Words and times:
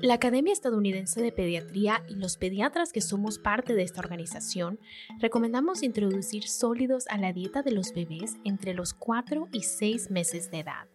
La 0.00 0.14
Academia 0.14 0.54
Estadounidense 0.54 1.20
de 1.20 1.32
Pediatría 1.32 2.02
y 2.08 2.14
los 2.14 2.38
pediatras 2.38 2.92
que 2.92 3.02
somos 3.02 3.38
parte 3.38 3.74
de 3.74 3.82
esta 3.82 4.00
organización 4.00 4.80
recomendamos 5.18 5.82
introducir 5.82 6.48
sólidos 6.48 7.06
a 7.08 7.18
la 7.18 7.34
dieta 7.34 7.62
de 7.62 7.72
los 7.72 7.92
bebés 7.92 8.36
entre 8.44 8.72
los 8.72 8.94
4 8.94 9.48
y 9.52 9.64
6 9.64 10.10
meses 10.10 10.50
de 10.50 10.60
edad. 10.60 10.88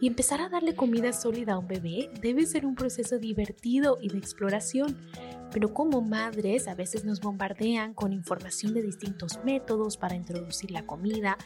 Y 0.00 0.06
empezar 0.06 0.40
a 0.40 0.48
darle 0.48 0.76
comida 0.76 1.12
sólida 1.12 1.54
a 1.54 1.58
un 1.58 1.66
bebé 1.66 2.10
debe 2.20 2.46
ser 2.46 2.64
un 2.64 2.76
proceso 2.76 3.18
divertido 3.18 3.98
y 4.00 4.08
de 4.08 4.18
exploración, 4.18 4.96
pero 5.52 5.74
como 5.74 6.00
madres 6.02 6.68
a 6.68 6.74
veces 6.74 7.04
nos 7.04 7.20
bombardean 7.20 7.94
con 7.94 8.12
información 8.12 8.74
de 8.74 8.82
distintos 8.82 9.40
métodos 9.44 9.96
para 9.96 10.14
introducir 10.14 10.70
la 10.70 10.86
comida, 10.86 11.36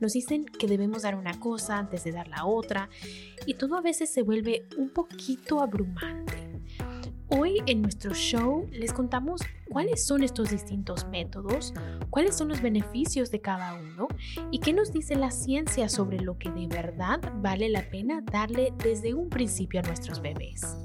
nos 0.00 0.12
dicen 0.12 0.46
que 0.46 0.66
debemos 0.66 1.02
dar 1.02 1.16
una 1.16 1.38
cosa 1.38 1.78
antes 1.78 2.04
de 2.04 2.12
dar 2.12 2.28
la 2.28 2.46
otra, 2.46 2.88
y 3.44 3.54
todo 3.54 3.76
a 3.76 3.82
veces 3.82 4.10
se 4.10 4.22
vuelve 4.22 4.66
un 4.78 4.88
poquito 4.90 5.60
abrumante. 5.60 6.47
Hoy 7.30 7.62
en 7.66 7.82
nuestro 7.82 8.14
show 8.14 8.66
les 8.72 8.94
contamos 8.94 9.42
cuáles 9.68 10.02
son 10.02 10.22
estos 10.22 10.50
distintos 10.50 11.06
métodos, 11.08 11.74
cuáles 12.08 12.34
son 12.34 12.48
los 12.48 12.62
beneficios 12.62 13.30
de 13.30 13.42
cada 13.42 13.74
uno 13.74 14.08
y 14.50 14.60
qué 14.60 14.72
nos 14.72 14.92
dice 14.92 15.14
la 15.14 15.30
ciencia 15.30 15.90
sobre 15.90 16.20
lo 16.20 16.38
que 16.38 16.50
de 16.50 16.66
verdad 16.66 17.20
vale 17.42 17.68
la 17.68 17.82
pena 17.90 18.22
darle 18.22 18.72
desde 18.82 19.12
un 19.12 19.28
principio 19.28 19.80
a 19.80 19.82
nuestros 19.82 20.22
bebés. 20.22 20.78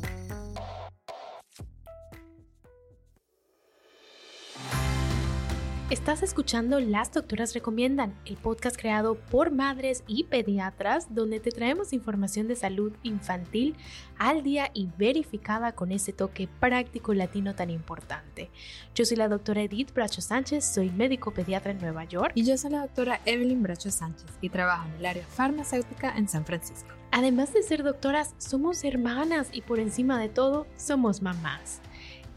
Estás 5.93 6.23
escuchando 6.23 6.79
Las 6.79 7.11
Doctoras 7.11 7.53
Recomiendan, 7.53 8.15
el 8.25 8.35
podcast 8.35 8.75
creado 8.75 9.13
por 9.13 9.51
madres 9.51 10.03
y 10.07 10.23
pediatras 10.23 11.13
donde 11.13 11.39
te 11.39 11.51
traemos 11.51 11.93
información 11.93 12.47
de 12.47 12.55
salud 12.55 12.93
infantil 13.03 13.75
al 14.17 14.41
día 14.41 14.71
y 14.73 14.89
verificada 14.97 15.73
con 15.73 15.91
ese 15.91 16.11
toque 16.11 16.49
práctico 16.59 17.13
latino 17.13 17.53
tan 17.53 17.69
importante. 17.69 18.49
Yo 18.95 19.05
soy 19.05 19.17
la 19.17 19.27
doctora 19.27 19.61
Edith 19.61 19.93
Bracho 19.93 20.21
Sánchez, 20.21 20.65
soy 20.65 20.89
médico 20.89 21.31
pediatra 21.31 21.73
en 21.73 21.77
Nueva 21.77 22.05
York. 22.05 22.31
Y 22.33 22.43
yo 22.43 22.57
soy 22.57 22.71
la 22.71 22.81
doctora 22.81 23.21
Evelyn 23.25 23.61
Bracho 23.61 23.91
Sánchez 23.91 24.31
y 24.41 24.49
trabajo 24.49 24.87
en 24.87 24.95
el 24.95 25.05
área 25.05 25.27
farmacéutica 25.27 26.17
en 26.17 26.27
San 26.27 26.43
Francisco. 26.43 26.89
Además 27.11 27.53
de 27.53 27.61
ser 27.61 27.83
doctoras, 27.83 28.33
somos 28.39 28.83
hermanas 28.83 29.49
y 29.51 29.61
por 29.61 29.79
encima 29.79 30.19
de 30.19 30.29
todo, 30.29 30.65
somos 30.75 31.21
mamás. 31.21 31.81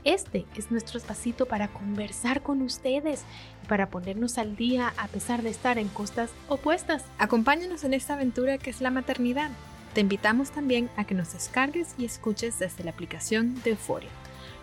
Este 0.07 0.47
es 0.55 0.71
nuestro 0.71 0.97
espacito 0.99 1.47
para 1.47 1.67
conversar 1.67 2.41
con 2.41 2.63
ustedes 2.63 3.25
y 3.65 3.67
para 3.67 3.91
ponernos 3.91 4.39
al 4.39 4.55
día 4.55 4.95
a 4.99 5.09
pesar 5.09 5.43
de 5.43 5.51
estar 5.51 5.79
en 5.79 5.89
costas 5.89 6.31
opuestas. 6.47 7.05
Acompáñanos 7.19 7.83
en 7.83 7.93
esta 7.93 8.15
aventura 8.15 8.57
que 8.57 8.71
es 8.71 8.81
la 8.81 8.93
maternidad. 8.93 9.51
Te 9.95 10.03
invitamos 10.03 10.53
también 10.53 10.89
a 10.97 11.03
que 11.03 11.17
nos 11.17 11.33
descargues 11.33 11.97
y 11.99 12.05
escuches 12.05 12.61
desde 12.61 12.85
la 12.85 12.93
aplicación 12.93 13.61
de 13.65 13.71
Euforia. 13.71 14.11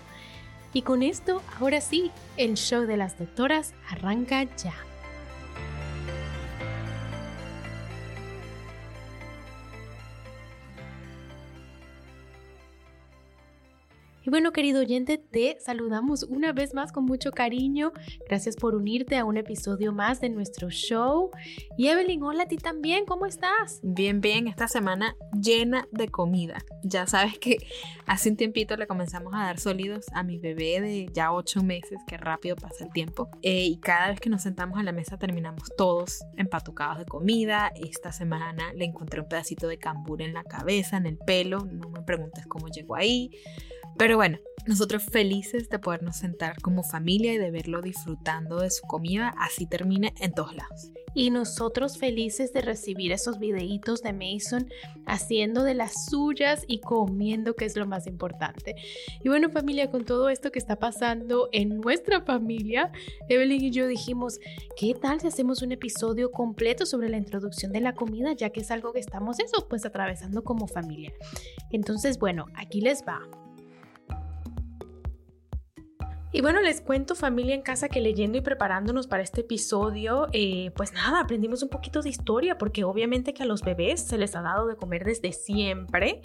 Y 0.73 0.83
con 0.83 1.03
esto, 1.03 1.43
ahora 1.61 1.81
sí, 1.81 2.11
el 2.37 2.55
show 2.55 2.83
de 2.87 2.97
las 2.97 3.19
doctoras 3.19 3.75
arranca 3.91 4.45
ya. 4.57 4.75
Y 14.27 14.31
bueno, 14.31 14.53
querido 14.53 14.81
oyente, 14.81 15.19
te 15.19 15.57
saludamos 15.61 16.25
una 16.25 16.53
vez 16.53 16.75
más 16.75 16.91
con 16.91 17.05
mucho 17.05 17.31
cariño. 17.31 17.93
Gracias 18.29 18.57
por 18.57 18.75
unirte 18.75 19.17
a 19.17 19.25
un 19.25 19.37
episodio 19.37 19.93
más 19.93 20.21
de 20.21 20.31
nuestro 20.31 20.69
show. 20.69 21.31
Y 21.79 21.87
Evelyn, 21.87 22.25
hola 22.25 22.43
a 22.43 22.49
ti 22.49 22.57
también, 22.57 23.07
¿cómo 23.07 23.27
estás? 23.27 23.79
Bien, 23.85 24.21
bien, 24.21 24.49
esta 24.49 24.67
semana 24.67 25.15
llena 25.41 25.87
de 25.93 26.09
comida. 26.09 26.59
Ya 26.83 27.07
sabes 27.07 27.39
que 27.39 27.59
hace 28.07 28.29
un 28.31 28.37
tiempito 28.37 28.77
le 28.77 28.89
comenzamos 28.89 29.33
a 29.33 29.45
dar 29.45 29.61
sólidos 29.61 30.07
a 30.13 30.25
mi 30.25 30.41
bebé 30.41 30.81
de 30.81 31.09
ya 31.15 31.31
ocho 31.31 31.63
meses, 31.63 32.01
que 32.09 32.17
rápido 32.17 32.57
pasa 32.57 32.85
el 32.85 32.91
tiempo. 32.91 33.29
Eh, 33.43 33.67
y 33.67 33.79
cada 33.79 34.09
vez 34.09 34.19
que 34.19 34.29
nos 34.29 34.43
sentamos 34.43 34.77
a 34.77 34.83
la 34.83 34.91
mesa 34.91 35.19
terminamos 35.19 35.71
todos 35.79 36.25
empatucados 36.37 36.99
de 36.99 37.05
comida. 37.05 37.71
Esta 37.77 38.11
semana 38.11 38.73
le 38.73 38.87
encontré 38.87 39.21
un 39.21 39.29
pedacito 39.29 39.69
de 39.69 39.79
cambur 39.79 40.21
en 40.21 40.35
la 40.35 40.43
cabeza, 40.43 40.97
en 40.97 41.07
el 41.07 41.17
pelo. 41.17 41.65
No 41.65 41.91
me 41.91 42.03
preguntes 42.03 42.45
cómo 42.49 42.67
llegó 42.67 42.97
ahí. 42.97 43.31
Pero 43.99 44.17
bueno, 44.17 44.39
nosotros 44.67 45.05
felices 45.05 45.69
de 45.69 45.79
podernos 45.79 46.17
sentar 46.17 46.61
como 46.61 46.83
familia 46.83 47.33
y 47.33 47.39
de 47.39 47.51
verlo 47.51 47.81
disfrutando 47.81 48.61
de 48.61 48.71
su 48.71 48.83
comida, 48.83 49.33
así 49.39 49.67
termine 49.67 50.13
en 50.21 50.33
todos 50.33 50.55
lados. 50.55 50.91
Y 51.15 51.31
nosotros 51.31 51.97
felices 51.97 52.53
de 52.53 52.61
recibir 52.61 53.11
esos 53.11 53.39
videitos 53.39 54.03
de 54.03 54.13
Mason 54.13 54.69
haciendo 55.07 55.63
de 55.63 55.73
las 55.73 56.07
suyas 56.11 56.65
y 56.67 56.81
comiendo, 56.81 57.55
que 57.55 57.65
es 57.65 57.75
lo 57.75 57.87
más 57.87 58.07
importante. 58.07 58.75
Y 59.25 59.31
bueno, 59.31 59.49
familia, 59.49 59.91
con 59.91 60.05
todo 60.05 60.29
esto 60.29 60.51
que 60.51 60.59
está 60.59 60.77
pasando 60.77 61.49
en 61.53 61.81
nuestra 61.81 62.21
familia, 62.21 62.93
Evelyn 63.31 63.65
y 63.65 63.71
yo 63.71 63.87
dijimos, 63.87 64.41
¿qué 64.77 64.95
tal 64.95 65.21
si 65.21 65.29
hacemos 65.29 65.63
un 65.63 65.73
episodio 65.73 66.33
completo 66.33 66.85
sobre 66.85 67.09
la 67.09 67.17
introducción 67.17 67.73
de 67.73 67.81
la 67.81 67.95
comida, 67.95 68.35
ya 68.35 68.51
que 68.51 68.61
es 68.61 68.71
algo 68.71 68.93
que 68.93 69.01
estamos 69.01 69.39
eso, 69.39 69.67
pues 69.71 69.87
atravesando 69.87 70.45
como 70.45 70.67
familia? 70.67 71.15
Entonces, 71.71 72.19
bueno, 72.19 72.45
aquí 72.57 72.83
les 72.83 73.03
va. 73.03 73.46
Y 76.37 76.43
bueno, 76.43 76.61
les 76.61 76.83
cuento 76.83 77.15
familia 77.15 77.55
en 77.55 77.63
casa 77.63 77.89
que 77.89 78.03
leyendo 78.03 78.37
y 78.37 78.43
preparándonos 78.43 79.07
para 79.07 79.23
este 79.23 79.41
episodio, 79.41 80.27
eh, 80.35 80.71
pues 80.77 80.93
nada, 80.93 81.21
aprendimos 81.21 81.63
un 81.63 81.71
poquito 81.71 82.03
de 82.03 82.11
historia 82.11 82.59
porque 82.59 82.85
obviamente 82.85 83.33
que 83.33 83.45
a 83.45 83.47
los 83.47 83.63
bebés 83.63 84.03
se 84.03 84.19
les 84.19 84.37
ha 84.37 84.43
dado 84.43 84.67
de 84.67 84.77
comer 84.77 85.07
desde 85.07 85.33
siempre. 85.33 86.21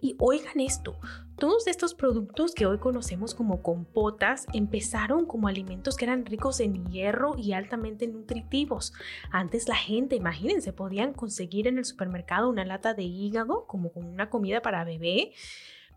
Y 0.00 0.16
oigan 0.18 0.60
esto, 0.60 0.98
todos 1.36 1.66
estos 1.66 1.92
productos 1.92 2.54
que 2.54 2.64
hoy 2.64 2.78
conocemos 2.78 3.34
como 3.34 3.60
compotas 3.60 4.46
empezaron 4.54 5.26
como 5.26 5.46
alimentos 5.46 5.94
que 5.98 6.06
eran 6.06 6.24
ricos 6.24 6.58
en 6.60 6.86
hierro 6.86 7.34
y 7.36 7.52
altamente 7.52 8.06
nutritivos. 8.06 8.94
Antes 9.30 9.68
la 9.68 9.76
gente, 9.76 10.16
imagínense, 10.16 10.72
podían 10.72 11.12
conseguir 11.12 11.68
en 11.68 11.76
el 11.76 11.84
supermercado 11.84 12.48
una 12.48 12.64
lata 12.64 12.94
de 12.94 13.02
hígado 13.02 13.66
como 13.66 13.92
con 13.92 14.06
una 14.06 14.30
comida 14.30 14.62
para 14.62 14.84
bebé 14.84 15.32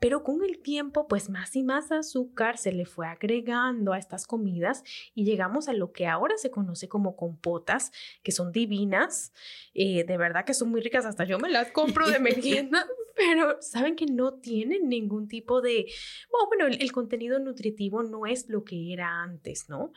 pero 0.04 0.22
con 0.22 0.44
el 0.44 0.60
tiempo, 0.60 1.08
pues 1.08 1.30
más 1.30 1.56
y 1.56 1.64
más 1.64 1.90
azúcar 1.94 2.58
se 2.58 2.74
le 2.74 2.86
fue 2.86 3.08
agregando 3.08 3.94
a 3.94 3.98
estas 3.98 4.28
comidas 4.28 4.84
y 5.16 5.24
llegamos 5.24 5.70
a 5.70 5.74
lo 5.74 5.94
que 5.94 6.08
ahora 6.08 6.36
se 6.38 6.52
conoce 6.52 6.90
como 6.90 7.16
compotas, 7.16 7.94
que 8.22 8.34
son 8.34 8.52
divinas, 8.52 9.32
eh, 9.74 10.04
de 10.04 10.18
verdad 10.18 10.44
que 10.44 10.54
son 10.54 10.72
muy 10.72 10.82
ricas, 10.82 11.06
hasta 11.06 11.24
yo 11.24 11.40
me 11.40 11.50
las 11.50 11.72
compro 11.72 12.06
de 12.10 12.20
merienda, 12.20 12.86
pero 13.16 13.62
saben 13.62 13.96
que 13.96 14.06
no 14.06 14.34
tienen 14.34 14.90
ningún 14.90 15.30
tipo 15.30 15.62
de, 15.62 15.86
bueno, 16.50 16.68
el 16.68 16.92
contenido 16.92 17.40
nutritivo 17.40 18.04
no 18.04 18.26
es 18.26 18.50
lo 18.50 18.66
que 18.66 18.92
era 18.92 19.22
antes, 19.22 19.70
¿no? 19.70 19.94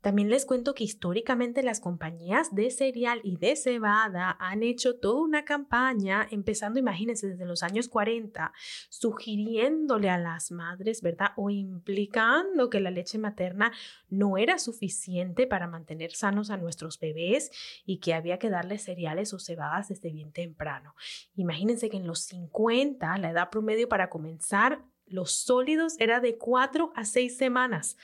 También 0.00 0.30
les 0.30 0.46
cuento 0.46 0.74
que 0.74 0.84
históricamente 0.84 1.62
las 1.62 1.80
compañías 1.80 2.54
de 2.54 2.70
cereal 2.70 3.20
y 3.22 3.36
de 3.36 3.54
cebada 3.54 4.36
han 4.40 4.62
hecho 4.62 4.98
toda 4.98 5.20
una 5.20 5.44
campaña, 5.44 6.26
empezando, 6.30 6.78
imagínense, 6.78 7.28
desde 7.28 7.44
los 7.44 7.62
años 7.62 7.88
40, 7.88 8.52
sugiriéndole 8.88 10.08
a 10.08 10.16
las 10.16 10.52
madres, 10.52 11.02
¿verdad? 11.02 11.32
O 11.36 11.50
implicando 11.50 12.70
que 12.70 12.80
la 12.80 12.90
leche 12.90 13.18
materna 13.18 13.72
no 14.08 14.38
era 14.38 14.58
suficiente 14.58 15.46
para 15.46 15.66
mantener 15.66 16.12
sanos 16.12 16.50
a 16.50 16.56
nuestros 16.56 16.98
bebés 16.98 17.50
y 17.84 17.98
que 17.98 18.14
había 18.14 18.38
que 18.38 18.48
darles 18.48 18.84
cereales 18.84 19.34
o 19.34 19.38
cebadas 19.38 19.88
desde 19.88 20.10
bien 20.10 20.32
temprano. 20.32 20.94
Imagínense 21.34 21.90
que 21.90 21.98
en 21.98 22.06
los 22.06 22.20
50, 22.20 23.18
la 23.18 23.30
edad 23.30 23.50
promedio 23.50 23.88
para 23.88 24.08
comenzar 24.08 24.82
los 25.06 25.32
sólidos 25.32 25.96
era 25.98 26.20
de 26.20 26.38
4 26.38 26.92
a 26.94 27.04
6 27.04 27.36
semanas 27.36 27.96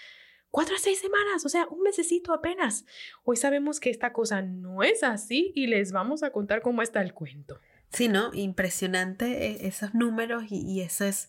cuatro 0.57 0.75
a 0.75 0.79
seis 0.79 0.99
semanas, 1.01 1.45
o 1.45 1.51
sea, 1.51 1.67
un 1.69 1.83
mesecito 1.83 2.33
apenas. 2.33 2.87
Hoy 3.25 3.37
sabemos 3.37 3.79
que 3.79 3.91
esta 3.91 4.15
cosa 4.15 4.41
no 4.41 4.83
es 4.83 5.03
así 5.03 5.53
y 5.55 5.67
les 5.67 5.93
vamos 5.93 6.23
a 6.23 6.31
contar 6.31 6.63
cómo 6.63 6.81
está 6.81 7.03
el 7.03 7.13
cuento. 7.13 7.61
Sí, 7.91 8.09
¿no? 8.09 8.31
Impresionante 8.33 9.49
eh, 9.49 9.67
esos 9.67 9.93
números 9.93 10.45
y, 10.49 10.63
y 10.63 10.81
eso 10.81 11.05
es 11.05 11.29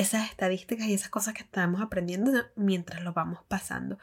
esas 0.00 0.30
estadísticas 0.30 0.86
y 0.86 0.94
esas 0.94 1.10
cosas 1.10 1.34
que 1.34 1.42
estamos 1.42 1.80
aprendiendo 1.82 2.32
mientras 2.56 3.02
lo 3.02 3.12
vamos 3.12 3.40
pasando. 3.48 3.98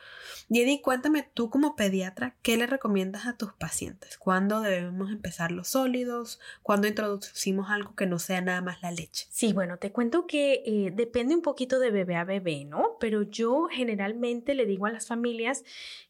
Jenny, 0.50 0.82
cuéntame 0.82 1.28
tú 1.34 1.50
como 1.50 1.76
pediatra, 1.76 2.36
¿qué 2.44 2.56
le 2.56 2.68
recomiendas 2.68 3.26
a 3.26 3.36
tus 3.36 3.54
pacientes? 3.54 4.18
¿Cuándo 4.18 4.62
debemos 4.62 5.12
empezar 5.12 5.52
los 5.52 5.70
sólidos? 5.70 6.40
¿Cuándo 6.62 6.88
introducimos 6.88 7.70
algo 7.72 7.96
que 7.96 8.06
no 8.06 8.20
sea 8.20 8.42
nada 8.42 8.62
más 8.62 8.82
la 8.82 8.92
leche? 8.92 9.28
Sí, 9.32 9.54
bueno, 9.54 9.78
te 9.78 9.92
cuento 9.92 10.28
que 10.28 10.62
eh, 10.66 10.92
depende 10.94 11.36
un 11.36 11.42
poquito 11.42 11.80
de 11.80 11.90
bebé 11.90 12.16
a 12.16 12.24
bebé, 12.24 12.64
¿no? 12.66 12.98
Pero 13.00 13.24
yo 13.24 13.68
generalmente 13.72 14.54
le 14.54 14.66
digo 14.66 14.86
a 14.86 14.92
las 14.92 15.08
familias 15.08 15.64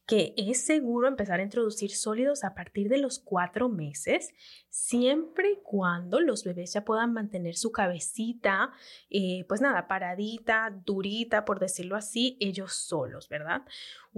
que 0.07 0.33
es 0.37 0.61
seguro 0.61 1.09
empezar 1.09 1.41
a 1.41 1.43
introducir 1.43 1.91
sólidos 1.91 2.45
a 2.45 2.55
partir 2.55 2.87
de 2.87 2.97
los 2.97 3.19
cuatro 3.19 3.67
meses, 3.67 4.33
siempre 4.69 5.51
y 5.51 5.59
cuando 5.61 6.21
los 6.21 6.45
bebés 6.45 6.71
ya 6.71 6.85
puedan 6.85 7.11
mantener 7.11 7.55
su 7.57 7.73
cabecita, 7.73 8.71
eh, 9.09 9.43
pues 9.49 9.59
nada, 9.59 9.76
paradita, 9.85 10.73
durita, 10.85 11.45
por 11.45 11.59
decirlo 11.59 11.95
así, 11.95 12.37
ellos 12.39 12.73
solos, 12.73 13.29
¿verdad? 13.29 13.61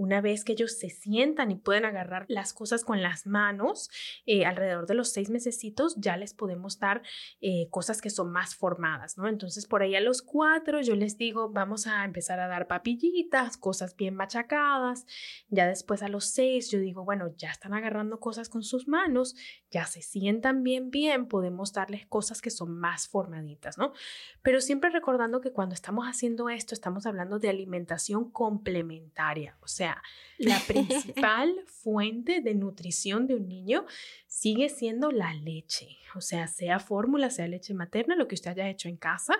Una 0.00 0.22
vez 0.22 0.44
que 0.44 0.52
ellos 0.52 0.78
se 0.78 0.88
sientan 0.88 1.50
y 1.50 1.56
pueden 1.56 1.84
agarrar 1.84 2.24
las 2.26 2.54
cosas 2.54 2.86
con 2.86 3.02
las 3.02 3.26
manos, 3.26 3.90
eh, 4.24 4.46
alrededor 4.46 4.86
de 4.86 4.94
los 4.94 5.12
seis 5.12 5.28
mesecitos 5.28 5.94
ya 5.98 6.16
les 6.16 6.32
podemos 6.32 6.78
dar 6.78 7.02
eh, 7.42 7.68
cosas 7.68 8.00
que 8.00 8.08
son 8.08 8.32
más 8.32 8.54
formadas, 8.54 9.18
¿no? 9.18 9.28
Entonces 9.28 9.66
por 9.66 9.82
ahí 9.82 9.94
a 9.94 10.00
los 10.00 10.22
cuatro 10.22 10.80
yo 10.80 10.96
les 10.96 11.18
digo, 11.18 11.50
vamos 11.50 11.86
a 11.86 12.02
empezar 12.06 12.40
a 12.40 12.48
dar 12.48 12.66
papillitas, 12.66 13.58
cosas 13.58 13.94
bien 13.94 14.14
machacadas. 14.14 15.04
Ya 15.50 15.66
después 15.66 16.02
a 16.02 16.08
los 16.08 16.24
seis 16.24 16.70
yo 16.70 16.78
digo, 16.78 17.04
bueno, 17.04 17.34
ya 17.36 17.50
están 17.50 17.74
agarrando 17.74 18.20
cosas 18.20 18.48
con 18.48 18.62
sus 18.62 18.88
manos, 18.88 19.36
ya 19.70 19.84
se 19.84 20.00
sientan 20.00 20.62
bien, 20.62 20.90
bien, 20.90 21.26
podemos 21.26 21.74
darles 21.74 22.06
cosas 22.06 22.40
que 22.40 22.48
son 22.48 22.72
más 22.72 23.06
formaditas, 23.06 23.76
¿no? 23.76 23.92
Pero 24.40 24.62
siempre 24.62 24.88
recordando 24.88 25.42
que 25.42 25.52
cuando 25.52 25.74
estamos 25.74 26.06
haciendo 26.06 26.48
esto, 26.48 26.74
estamos 26.74 27.04
hablando 27.04 27.38
de 27.38 27.50
alimentación 27.50 28.30
complementaria, 28.30 29.58
o 29.60 29.68
sea, 29.68 29.89
la 30.38 30.58
principal 30.66 31.54
fuente 31.66 32.40
de 32.40 32.54
nutrición 32.54 33.26
de 33.26 33.36
un 33.36 33.48
niño 33.48 33.86
sigue 34.26 34.68
siendo 34.68 35.10
la 35.10 35.34
leche, 35.34 35.98
o 36.14 36.20
sea, 36.20 36.46
sea 36.46 36.78
fórmula, 36.78 37.30
sea 37.30 37.46
leche 37.46 37.74
materna, 37.74 38.16
lo 38.16 38.28
que 38.28 38.34
usted 38.34 38.52
haya 38.52 38.68
hecho 38.68 38.88
en 38.88 38.96
casa. 38.96 39.34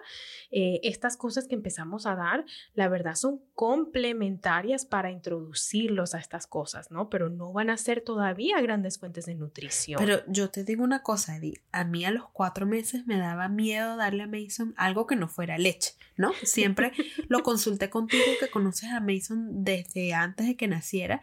Eh, 0.50 0.80
estas 0.82 1.16
cosas 1.16 1.46
que 1.46 1.54
empezamos 1.54 2.06
a 2.06 2.14
dar, 2.16 2.44
la 2.74 2.88
verdad, 2.88 3.14
son 3.14 3.40
complementarias 3.54 4.84
para 4.84 5.10
introducirlos 5.10 6.14
a 6.14 6.18
estas 6.18 6.46
cosas, 6.46 6.90
¿no? 6.90 7.08
Pero 7.08 7.30
no 7.30 7.52
van 7.52 7.70
a 7.70 7.76
ser 7.76 8.02
todavía 8.02 8.60
grandes 8.60 8.98
fuentes 8.98 9.26
de 9.26 9.34
nutrición. 9.34 9.98
Pero 9.98 10.22
yo 10.26 10.50
te 10.50 10.64
digo 10.64 10.84
una 10.84 11.02
cosa, 11.02 11.36
Eddie, 11.36 11.62
a 11.72 11.84
mí 11.84 12.04
a 12.04 12.10
los 12.10 12.28
cuatro 12.30 12.66
meses 12.66 13.06
me 13.06 13.16
daba 13.16 13.48
miedo 13.48 13.96
darle 13.96 14.24
a 14.24 14.26
Mason 14.26 14.74
algo 14.76 15.06
que 15.06 15.16
no 15.16 15.28
fuera 15.28 15.56
leche, 15.56 15.92
¿no? 16.20 16.32
Siempre 16.44 16.92
lo 17.28 17.42
consulté 17.42 17.90
contigo 17.90 18.24
que 18.38 18.50
conoces 18.50 18.90
a 18.90 19.00
Mason 19.00 19.64
desde 19.64 20.14
antes 20.14 20.46
de 20.46 20.56
que 20.56 20.68
naciera 20.68 21.22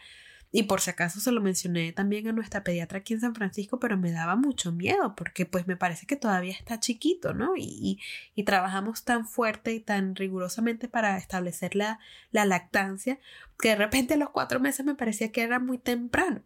y 0.51 0.63
por 0.63 0.79
si 0.79 0.89
acaso 0.89 1.19
se 1.19 1.31
lo 1.31 1.41
mencioné 1.41 1.91
también 1.91 2.27
a 2.27 2.31
nuestra 2.31 2.63
pediatra 2.63 2.99
aquí 2.99 3.13
en 3.13 3.19
San 3.19 3.35
Francisco, 3.35 3.79
pero 3.79 3.97
me 3.97 4.11
daba 4.11 4.35
mucho 4.35 4.71
miedo 4.71 5.13
porque 5.15 5.45
pues 5.45 5.67
me 5.67 5.75
parece 5.75 6.05
que 6.05 6.15
todavía 6.15 6.53
está 6.53 6.79
chiquito, 6.79 7.33
¿no? 7.33 7.53
Y, 7.57 7.99
y, 8.33 8.43
trabajamos 8.43 9.03
tan 9.03 9.27
fuerte 9.27 9.73
y 9.73 9.81
tan 9.81 10.15
rigurosamente 10.15 10.87
para 10.87 11.17
establecer 11.17 11.75
la, 11.75 11.99
la 12.31 12.45
lactancia 12.45 13.19
que 13.59 13.69
de 13.69 13.75
repente 13.75 14.13
a 14.13 14.17
los 14.17 14.29
cuatro 14.29 14.59
meses 14.59 14.85
me 14.85 14.95
parecía 14.95 15.31
que 15.31 15.41
era 15.41 15.59
muy 15.59 15.77
temprano. 15.77 16.41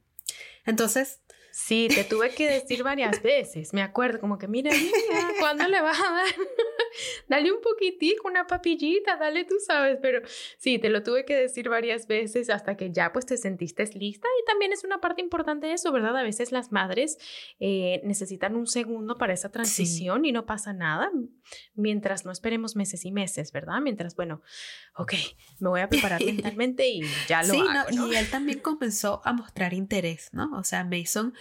Entonces, 0.65 1.21
Sí, 1.51 1.89
te 1.93 2.03
tuve 2.03 2.33
que 2.33 2.49
decir 2.49 2.83
varias 2.83 3.21
veces. 3.21 3.73
Me 3.73 3.81
acuerdo, 3.81 4.19
como 4.19 4.37
que, 4.37 4.47
mira, 4.47 4.71
mira, 4.71 5.27
¿cuándo 5.39 5.67
le 5.67 5.81
vas 5.81 5.99
a 5.99 6.11
dar? 6.11 6.25
dale 7.27 7.51
un 7.51 7.61
poquitico, 7.61 8.27
una 8.27 8.47
papillita, 8.47 9.17
dale, 9.17 9.43
tú 9.43 9.55
sabes. 9.65 9.99
Pero 10.01 10.21
sí, 10.57 10.79
te 10.79 10.89
lo 10.89 11.03
tuve 11.03 11.25
que 11.25 11.35
decir 11.35 11.69
varias 11.69 12.07
veces 12.07 12.49
hasta 12.49 12.77
que 12.77 12.91
ya 12.91 13.11
pues 13.11 13.25
te 13.25 13.37
sentiste 13.37 13.81
lista. 13.95 14.27
Y 14.41 14.45
también 14.45 14.71
es 14.71 14.83
una 14.83 15.01
parte 15.01 15.21
importante 15.21 15.67
de 15.67 15.73
eso, 15.73 15.91
¿verdad? 15.91 16.15
A 16.17 16.23
veces 16.23 16.51
las 16.51 16.71
madres 16.71 17.17
eh, 17.59 18.01
necesitan 18.03 18.55
un 18.55 18.67
segundo 18.67 19.17
para 19.17 19.33
esa 19.33 19.51
transición 19.51 20.25
y 20.25 20.31
no 20.31 20.45
pasa 20.45 20.73
nada. 20.73 21.11
Mientras 21.73 22.25
no 22.25 22.31
esperemos 22.31 22.75
meses 22.75 23.05
y 23.05 23.11
meses, 23.11 23.51
¿verdad? 23.51 23.81
Mientras, 23.81 24.15
bueno, 24.15 24.41
ok, 24.95 25.13
me 25.59 25.69
voy 25.69 25.81
a 25.81 25.89
preparar 25.89 26.21
mentalmente 26.25 26.87
y 26.87 27.01
ya 27.27 27.43
lo 27.43 27.53
hago. 27.69 28.11
Y 28.11 28.15
él 28.15 28.29
también 28.29 28.59
comenzó 28.59 29.21
a 29.25 29.33
mostrar 29.33 29.73
interés, 29.73 30.29
¿no? 30.31 30.49
O 30.57 30.63
sea, 30.63 30.83
Mason 30.83 31.33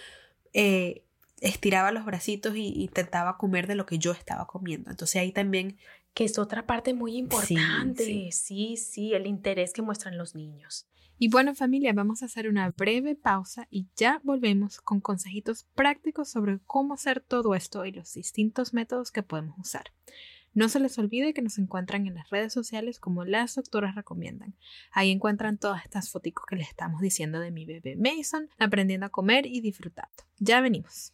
eh, 0.53 1.03
estiraba 1.39 1.91
los 1.91 2.05
bracitos 2.05 2.55
y 2.55 2.83
intentaba 2.83 3.37
comer 3.37 3.67
de 3.67 3.75
lo 3.75 3.85
que 3.85 3.97
yo 3.97 4.11
estaba 4.11 4.47
comiendo. 4.47 4.91
Entonces 4.91 5.17
ahí 5.21 5.31
también... 5.31 5.77
Que 6.13 6.25
es 6.25 6.37
otra 6.37 6.65
parte 6.65 6.93
muy 6.93 7.15
importante. 7.15 8.31
Sí, 8.33 8.75
sí, 8.75 9.13
el 9.13 9.27
interés 9.27 9.71
que 9.71 9.81
muestran 9.81 10.17
los 10.17 10.35
niños. 10.35 10.85
Y 11.17 11.29
bueno 11.29 11.53
familia, 11.53 11.93
vamos 11.93 12.23
a 12.23 12.25
hacer 12.25 12.49
una 12.49 12.71
breve 12.71 13.15
pausa 13.15 13.67
y 13.69 13.87
ya 13.95 14.19
volvemos 14.23 14.81
con 14.81 14.99
consejitos 15.01 15.67
prácticos 15.75 16.31
sobre 16.31 16.59
cómo 16.65 16.95
hacer 16.95 17.21
todo 17.21 17.53
esto 17.53 17.85
y 17.85 17.91
los 17.91 18.11
distintos 18.13 18.73
métodos 18.73 19.11
que 19.11 19.21
podemos 19.21 19.55
usar. 19.59 19.93
No 20.53 20.67
se 20.67 20.79
les 20.79 20.97
olvide 20.97 21.33
que 21.33 21.41
nos 21.41 21.57
encuentran 21.57 22.07
en 22.07 22.15
las 22.15 22.29
redes 22.29 22.51
sociales 22.51 22.99
como 22.99 23.23
las 23.23 23.55
doctoras 23.55 23.95
recomiendan. 23.95 24.55
Ahí 24.91 25.11
encuentran 25.11 25.57
todas 25.57 25.83
estas 25.85 26.09
fotos 26.09 26.33
que 26.47 26.55
les 26.57 26.67
estamos 26.67 27.01
diciendo 27.01 27.39
de 27.39 27.51
mi 27.51 27.65
bebé 27.65 27.95
Mason, 27.95 28.49
aprendiendo 28.59 29.05
a 29.05 29.09
comer 29.09 29.45
y 29.45 29.61
disfrutando. 29.61 30.11
Ya 30.39 30.59
venimos 30.59 31.13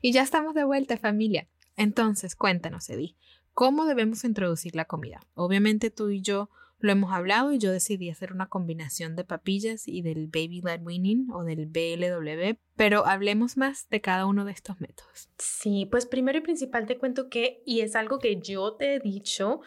Y 0.00 0.12
ya 0.12 0.22
estamos 0.22 0.54
de 0.54 0.64
vuelta, 0.64 0.96
familia. 0.96 1.48
Entonces, 1.76 2.36
cuéntanos, 2.36 2.88
Eddie, 2.88 3.16
¿cómo 3.52 3.86
debemos 3.86 4.24
introducir 4.24 4.76
la 4.76 4.84
comida? 4.84 5.20
Obviamente 5.34 5.90
tú 5.90 6.10
y 6.10 6.20
yo 6.20 6.50
lo 6.78 6.92
hemos 6.92 7.12
hablado 7.12 7.52
y 7.52 7.58
yo 7.58 7.72
decidí 7.72 8.10
hacer 8.10 8.32
una 8.32 8.48
combinación 8.48 9.16
de 9.16 9.24
papillas 9.24 9.88
y 9.88 10.02
del 10.02 10.26
Baby 10.26 10.60
Led 10.62 10.82
Weaning 10.82 11.30
o 11.32 11.42
del 11.44 11.66
BLW 11.66 12.58
pero 12.76 13.06
hablemos 13.06 13.56
más 13.56 13.88
de 13.88 14.00
cada 14.00 14.26
uno 14.26 14.44
de 14.44 14.52
estos 14.52 14.80
métodos. 14.80 15.28
Sí, 15.38 15.86
pues 15.90 16.06
primero 16.06 16.38
y 16.38 16.42
principal 16.42 16.86
te 16.86 16.98
cuento 16.98 17.28
que, 17.28 17.62
y 17.64 17.80
es 17.80 17.94
algo 17.94 18.18
que 18.18 18.40
yo 18.40 18.74
te 18.74 18.94
he 18.94 19.00
dicho, 19.00 19.60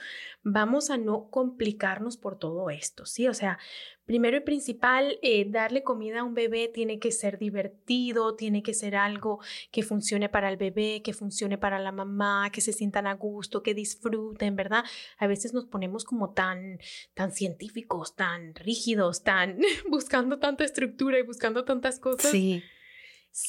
vamos 0.43 0.89
a 0.89 0.97
no 0.97 1.29
complicarnos 1.29 2.17
por 2.17 2.37
todo 2.37 2.69
esto, 2.69 3.05
¿sí? 3.05 3.27
O 3.27 3.33
sea, 3.33 3.59
primero 4.07 4.37
y 4.37 4.39
principal, 4.39 5.19
eh, 5.21 5.45
darle 5.47 5.83
comida 5.83 6.21
a 6.21 6.23
un 6.23 6.33
bebé 6.33 6.71
tiene 6.73 6.97
que 6.97 7.11
ser 7.11 7.37
divertido, 7.37 8.35
tiene 8.35 8.63
que 8.63 8.73
ser 8.73 8.95
algo 8.95 9.39
que 9.69 9.83
funcione 9.83 10.29
para 10.29 10.49
el 10.49 10.57
bebé, 10.57 11.01
que 11.03 11.13
funcione 11.13 11.57
para 11.57 11.77
la 11.77 11.91
mamá, 11.91 12.49
que 12.51 12.61
se 12.61 12.73
sientan 12.73 13.05
a 13.05 13.13
gusto, 13.13 13.61
que 13.61 13.75
disfruten, 13.75 14.55
¿verdad? 14.55 14.83
A 15.19 15.27
veces 15.27 15.53
nos 15.53 15.65
ponemos 15.65 16.05
como 16.05 16.31
tan, 16.31 16.79
tan 17.13 17.31
científicos, 17.31 18.15
tan 18.15 18.55
rígidos, 18.55 19.23
tan 19.23 19.59
buscando 19.89 20.39
tanta 20.39 20.63
estructura 20.63 21.19
y 21.19 21.23
buscando 21.23 21.65
tantas 21.65 21.99
cosas. 21.99 22.31
Sí 22.31 22.63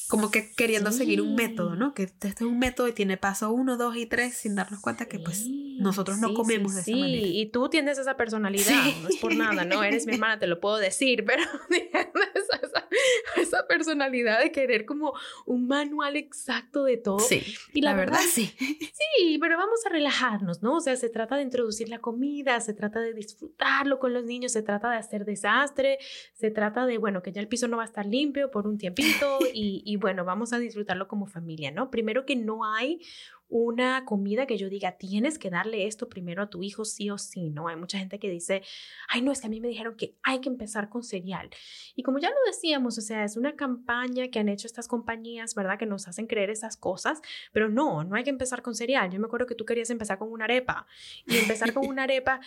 como 0.07 0.29
que 0.29 0.51
queriendo 0.55 0.91
seguir 0.91 1.21
un 1.21 1.35
método, 1.35 1.75
¿no? 1.75 1.93
Que 1.93 2.03
este 2.03 2.27
es 2.27 2.41
un 2.41 2.59
método 2.59 2.87
y 2.87 2.93
tiene 2.93 3.17
paso 3.17 3.51
uno, 3.51 3.75
dos 3.75 3.95
y 3.95 4.05
tres 4.05 4.35
sin 4.35 4.55
darnos 4.55 4.81
cuenta 4.81 5.07
que 5.07 5.19
pues 5.19 5.47
nosotros 5.79 6.19
no 6.19 6.33
comemos 6.33 6.75
de 6.75 6.81
esa 6.81 6.91
manera. 6.91 7.27
y 7.27 7.45
tú 7.47 7.69
tienes 7.69 7.97
esa 7.97 8.15
personalidad, 8.17 8.83
no 9.01 9.09
es 9.09 9.17
por 9.17 9.35
nada, 9.35 9.65
no 9.65 9.83
eres 9.83 10.05
mi 10.05 10.13
hermana, 10.13 10.37
te 10.39 10.47
lo 10.47 10.59
puedo 10.59 10.77
decir, 10.77 11.25
pero 11.25 11.43
esa, 12.35 12.87
esa, 13.37 13.67
personalidad 13.67 14.39
de 14.39 14.51
querer 14.51 14.85
como 14.85 15.13
un 15.45 15.67
manual 15.67 16.15
exacto 16.15 16.83
de 16.83 16.97
todo. 16.97 17.19
Sí, 17.19 17.43
y 17.73 17.81
la, 17.81 17.93
verdad, 17.95 18.19
sí. 18.29 18.53
Sí, 18.59 19.37
pero 19.39 19.57
vamos 19.57 19.85
a 19.85 19.89
relajarnos, 19.89 20.61
¿no? 20.61 20.75
O 20.75 20.81
sea, 20.81 20.95
se 20.95 21.09
trata 21.09 21.35
de 21.35 21.43
introducir 21.43 21.89
la 21.89 21.99
comida, 21.99 22.59
se 22.59 22.73
trata 22.73 22.99
de 22.99 23.13
disfrutarlo 23.13 23.99
con 23.99 24.13
los 24.13 24.23
niños, 24.23 24.51
se 24.51 24.61
trata 24.61 24.91
de 24.91 24.97
hacer 24.97 25.25
desastre, 25.25 25.97
se 26.33 26.51
trata 26.51 26.85
de, 26.85 26.97
bueno, 26.97 27.21
que 27.21 27.31
ya 27.31 27.41
el 27.41 27.47
piso 27.47 27.67
no 27.67 27.77
va 27.77 27.83
a 27.83 27.85
estar 27.85 28.05
limpio 28.05 28.51
por 28.51 28.67
un 28.67 28.77
tiempito 28.77 29.39
y 29.53 29.79
y, 29.83 29.95
bueno, 29.97 30.25
vamos 30.25 30.53
a 30.53 30.59
disfrutarlo 30.59 31.07
como 31.07 31.25
familia, 31.25 31.71
¿no? 31.71 31.89
Primero 31.89 32.25
que 32.25 32.35
no 32.35 32.65
hay 32.65 33.01
una 33.49 34.05
comida 34.05 34.45
que 34.45 34.57
yo 34.57 34.69
diga, 34.69 34.93
tienes 34.93 35.39
que 35.39 35.49
darle 35.49 35.87
esto 35.87 36.07
primero 36.07 36.43
a 36.43 36.49
tu 36.49 36.61
hijo 36.61 36.85
sí 36.85 37.09
o 37.09 37.17
sí, 37.17 37.49
¿no? 37.49 37.67
Hay 37.67 37.75
mucha 37.75 37.97
gente 37.97 38.19
que 38.19 38.29
dice, 38.29 38.61
ay, 39.07 39.21
no, 39.21 39.31
es 39.31 39.41
que 39.41 39.47
a 39.47 39.49
mí 39.49 39.59
me 39.59 39.67
dijeron 39.67 39.95
que 39.95 40.15
hay 40.23 40.39
que 40.39 40.49
empezar 40.49 40.89
con 40.89 41.03
cereal. 41.03 41.49
Y 41.95 42.03
como 42.03 42.19
ya 42.19 42.29
lo 42.29 42.35
decíamos, 42.45 42.97
o 42.97 43.01
sea, 43.01 43.23
es 43.23 43.37
una 43.37 43.55
campaña 43.55 44.29
que 44.29 44.39
han 44.39 44.49
hecho 44.49 44.67
estas 44.67 44.87
compañías, 44.87 45.55
¿verdad? 45.55 45.79
Que 45.79 45.87
nos 45.87 46.07
hacen 46.07 46.27
creer 46.27 46.51
esas 46.51 46.77
cosas, 46.77 47.21
pero 47.51 47.69
no, 47.69 48.03
no 48.03 48.15
hay 48.15 48.23
que 48.23 48.29
empezar 48.29 48.61
con 48.61 48.75
cereal. 48.75 49.09
Yo 49.09 49.19
me 49.19 49.25
acuerdo 49.25 49.47
que 49.47 49.55
tú 49.55 49.65
querías 49.65 49.89
empezar 49.89 50.19
con 50.19 50.31
una 50.31 50.45
arepa 50.45 50.85
y 51.25 51.37
empezar 51.37 51.73
con 51.73 51.85
una 51.87 52.03
arepa 52.03 52.39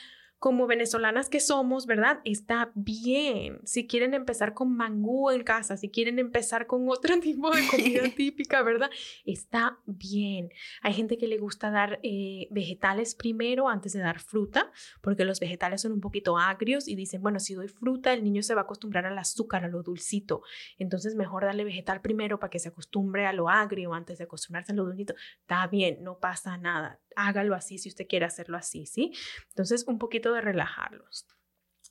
como 0.42 0.66
venezolanas 0.66 1.28
que 1.28 1.38
somos, 1.38 1.87
¿verdad? 1.87 2.18
Está 2.25 2.72
bien. 2.75 3.61
Si 3.62 3.87
quieren 3.87 4.12
empezar 4.12 4.54
con 4.54 4.76
mangú 4.76 5.30
en 5.30 5.44
casa, 5.44 5.76
si 5.76 5.88
quieren 5.88 6.18
empezar 6.18 6.66
con 6.66 6.88
otro 6.88 7.16
tipo 7.20 7.52
de 7.52 7.64
comida 7.68 8.02
típica, 8.16 8.61
¿verdad? 8.64 8.90
Está 9.25 9.78
bien. 9.87 10.50
Hay 10.82 10.94
gente 10.94 11.16
que 11.16 11.28
le 11.28 11.38
gusta 11.38 11.70
dar 11.70 12.00
eh, 12.02 12.49
vegetales 12.50 13.14
primero 13.14 13.68
antes 13.68 13.92
de 13.92 14.00
dar 14.00 14.18
fruta, 14.18 14.72
porque 15.00 15.25
los 15.25 15.38
vegetales 15.38 15.80
son 15.82 15.92
un 15.92 16.00
poquito 16.00 16.37
agrios 16.37 16.88
y 16.88 16.96
dicen, 16.96 17.22
bueno, 17.22 17.38
si 17.38 17.54
doy 17.54 17.68
fruta, 17.68 18.12
el 18.12 18.25
niño 18.25 18.42
se 18.42 18.56
va 18.56 18.62
a 18.62 18.64
acostumbrar 18.64 19.06
al 19.06 19.18
azúcar, 19.18 19.64
a 19.64 19.68
lo 19.68 19.84
dulcito. 19.84 20.42
Entonces, 20.76 21.14
mejor 21.14 21.44
darle 21.44 21.62
vegetal 21.62 22.00
primero 22.00 22.40
para 22.40 22.50
que 22.50 22.58
se 22.58 22.70
acostumbre 22.70 23.26
a 23.26 23.32
lo 23.32 23.49
agrio 23.49 23.94
antes 23.94 24.18
de 24.18 24.25
acostumbrarse 24.25 24.72
a 24.72 24.75
lo 24.75 24.87
dulcito. 24.87 25.14
Está 25.42 25.68
bien, 25.68 26.02
no 26.02 26.18
pasa 26.18 26.58
nada 26.58 26.99
hágalo 27.16 27.54
así 27.54 27.78
si 27.78 27.88
usted 27.88 28.07
quiere 28.07 28.26
hacerlo 28.26 28.57
así, 28.57 28.87
¿sí? 28.87 29.12
Entonces, 29.50 29.85
un 29.87 29.99
poquito 29.99 30.33
de 30.33 30.40
relajarlos. 30.40 31.26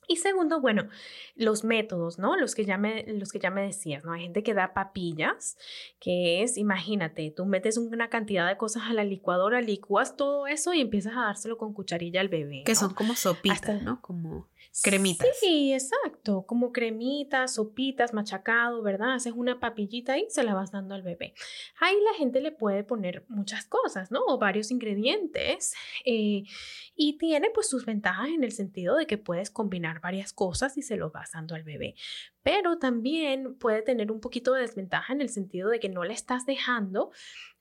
Y 0.08 0.16
segundo, 0.16 0.60
bueno, 0.60 0.88
los 1.36 1.62
métodos, 1.62 2.18
¿no? 2.18 2.36
Los 2.36 2.54
que, 2.54 2.64
ya 2.64 2.76
me, 2.76 3.04
los 3.06 3.30
que 3.30 3.38
ya 3.38 3.50
me 3.50 3.62
decías, 3.62 4.04
¿no? 4.04 4.12
Hay 4.12 4.22
gente 4.22 4.42
que 4.42 4.52
da 4.52 4.74
papillas, 4.74 5.56
que 6.00 6.42
es, 6.42 6.58
imagínate, 6.58 7.32
tú 7.34 7.46
metes 7.46 7.78
una 7.78 8.10
cantidad 8.10 8.48
de 8.48 8.56
cosas 8.56 8.84
a 8.88 8.94
la 8.94 9.04
licuadora, 9.04 9.60
licuas 9.60 10.16
todo 10.16 10.48
eso 10.48 10.74
y 10.74 10.80
empiezas 10.80 11.14
a 11.16 11.22
dárselo 11.22 11.56
con 11.56 11.72
cucharilla 11.72 12.20
al 12.20 12.28
bebé. 12.28 12.64
Que 12.64 12.74
son 12.74 12.94
como 12.94 13.14
sopitas, 13.14 13.80
¿no? 13.82 14.00
Como 14.02 14.48
cremitas. 14.80 15.28
Sí, 15.38 15.72
exacto, 15.72 16.44
como 16.46 16.72
cremitas, 16.72 17.54
sopitas, 17.54 18.14
machacado, 18.14 18.82
¿verdad? 18.82 19.14
Haces 19.14 19.34
una 19.36 19.60
papillita 19.60 20.18
y 20.18 20.26
se 20.30 20.44
la 20.44 20.54
vas 20.54 20.72
dando 20.72 20.94
al 20.94 21.02
bebé. 21.02 21.34
Ahí 21.80 21.96
la 22.10 22.16
gente 22.16 22.40
le 22.40 22.52
puede 22.52 22.84
poner 22.84 23.24
muchas 23.28 23.66
cosas, 23.66 24.10
¿no? 24.10 24.20
O 24.26 24.38
varios 24.38 24.70
ingredientes. 24.70 25.74
Eh, 26.04 26.44
y 26.94 27.18
tiene 27.18 27.50
pues 27.50 27.68
sus 27.68 27.84
ventajas 27.84 28.28
en 28.28 28.44
el 28.44 28.52
sentido 28.52 28.96
de 28.96 29.06
que 29.06 29.18
puedes 29.18 29.50
combinar 29.50 30.00
varias 30.00 30.32
cosas 30.32 30.76
y 30.78 30.82
se 30.82 30.96
lo 30.96 31.10
vas 31.10 31.32
dando 31.32 31.54
al 31.54 31.64
bebé. 31.64 31.94
Pero 32.42 32.78
también 32.78 33.56
puede 33.58 33.82
tener 33.82 34.10
un 34.10 34.20
poquito 34.20 34.52
de 34.54 34.62
desventaja 34.62 35.12
en 35.12 35.20
el 35.20 35.28
sentido 35.28 35.68
de 35.68 35.80
que 35.80 35.88
no 35.88 36.04
le 36.04 36.14
estás 36.14 36.46
dejando 36.46 37.10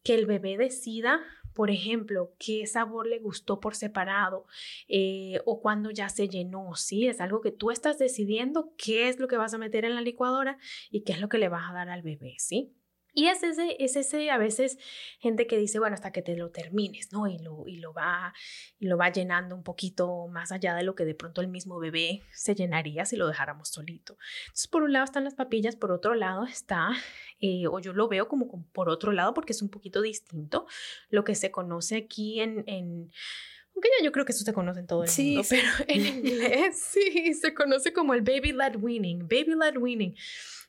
que 0.04 0.16
el 0.16 0.26
bebé 0.26 0.58
decida 0.58 1.22
por 1.54 1.70
ejemplo, 1.70 2.34
qué 2.40 2.66
sabor 2.68 3.08
le 3.08 3.20
gustó 3.20 3.60
por 3.60 3.76
separado 3.76 4.46
eh, 4.88 5.40
o 5.46 5.62
cuando 5.62 5.92
ya 5.92 6.10
se 6.10 6.28
llenó, 6.28 6.76
¿sí? 6.76 7.08
Es 7.08 7.22
algo 7.22 7.42
que 7.42 7.52
tú 7.52 7.72
estás 7.72 7.98
decidiendo 8.00 8.74
qué 8.78 9.10
es 9.10 9.20
lo 9.20 9.28
que 9.28 9.38
vas 9.38 9.54
a 9.54 9.58
meter 9.58 9.86
en 9.86 9.96
la 9.96 10.02
licuadora 10.02 10.58
y 10.90 11.02
qué 11.02 11.14
es 11.14 11.20
lo 11.20 11.30
que 11.30 11.38
le 11.38 11.50
vas 11.50 11.70
a 11.70 11.74
dar 11.74 11.90
al 11.90 12.02
bebé, 12.02 12.36
¿sí? 12.38 12.74
Y 13.14 13.28
es 13.28 13.44
ese, 13.44 13.76
es 13.80 13.96
ese 13.96 14.32
a 14.32 14.38
veces 14.38 14.78
gente 15.20 15.46
que 15.46 15.58
dice, 15.58 15.80
bueno, 15.80 15.96
hasta 15.96 16.12
que 16.12 16.22
te 16.22 16.38
lo 16.38 16.50
termines, 16.50 17.12
¿no? 17.12 17.28
Y 17.28 17.38
lo, 17.40 17.68
y 17.68 17.78
lo, 17.78 17.94
va, 17.94 18.34
y 18.80 18.88
lo 18.88 18.98
va 18.98 19.12
llenando 19.12 19.54
un 19.56 19.64
poquito 19.64 20.28
más 20.28 20.52
allá 20.52 20.76
de 20.76 20.84
lo 20.84 20.96
que 20.96 21.04
de 21.04 21.14
pronto 21.14 21.42
el 21.42 21.48
mismo 21.48 21.78
bebé 21.80 22.24
se 22.34 22.56
llenaría 22.56 23.06
si 23.06 23.18
lo 23.18 23.28
dejáramos 23.28 23.70
solito. 23.70 24.18
Entonces, 24.44 24.68
por 24.68 24.84
un 24.84 24.94
lado 24.94 25.06
están 25.06 25.26
las 25.26 25.36
papillas, 25.36 25.76
por 25.76 25.92
otro 25.92 26.16
lado 26.16 26.46
está, 26.46 26.92
eh, 27.40 27.68
o 27.68 27.80
yo 27.80 27.94
lo 27.94 28.08
veo 28.08 28.28
como, 28.28 28.66
por 28.72 28.90
otro 28.90 29.12
lado 29.12 29.34
porque 29.34 29.52
es 29.52 29.62
un 29.62 29.70
poquito 29.70 30.02
distinto, 30.02 30.68
lo 31.10 31.24
que 31.24 31.36
se 31.36 31.52
conoce 31.52 31.98
aquí 31.98 32.40
en, 32.40 32.64
en 32.68 33.12
aunque 33.74 33.90
ya 33.98 34.06
yo 34.06 34.12
creo 34.12 34.26
que 34.26 34.34
eso 34.34 34.44
se 34.44 34.54
conoce 34.54 34.82
en 34.82 34.88
todo 34.88 35.04
el 35.04 35.10
mundo, 35.10 35.48
pero 35.50 35.68
en 35.88 36.06
inglés 36.18 36.78
sí, 36.78 37.34
se 37.34 37.54
conoce 37.54 37.94
como 37.94 38.14
el 38.14 38.22
baby 38.22 38.52
led 38.52 38.76
weaning, 38.78 39.20
baby 39.28 39.56
led 39.60 39.78
weaning. 39.78 40.16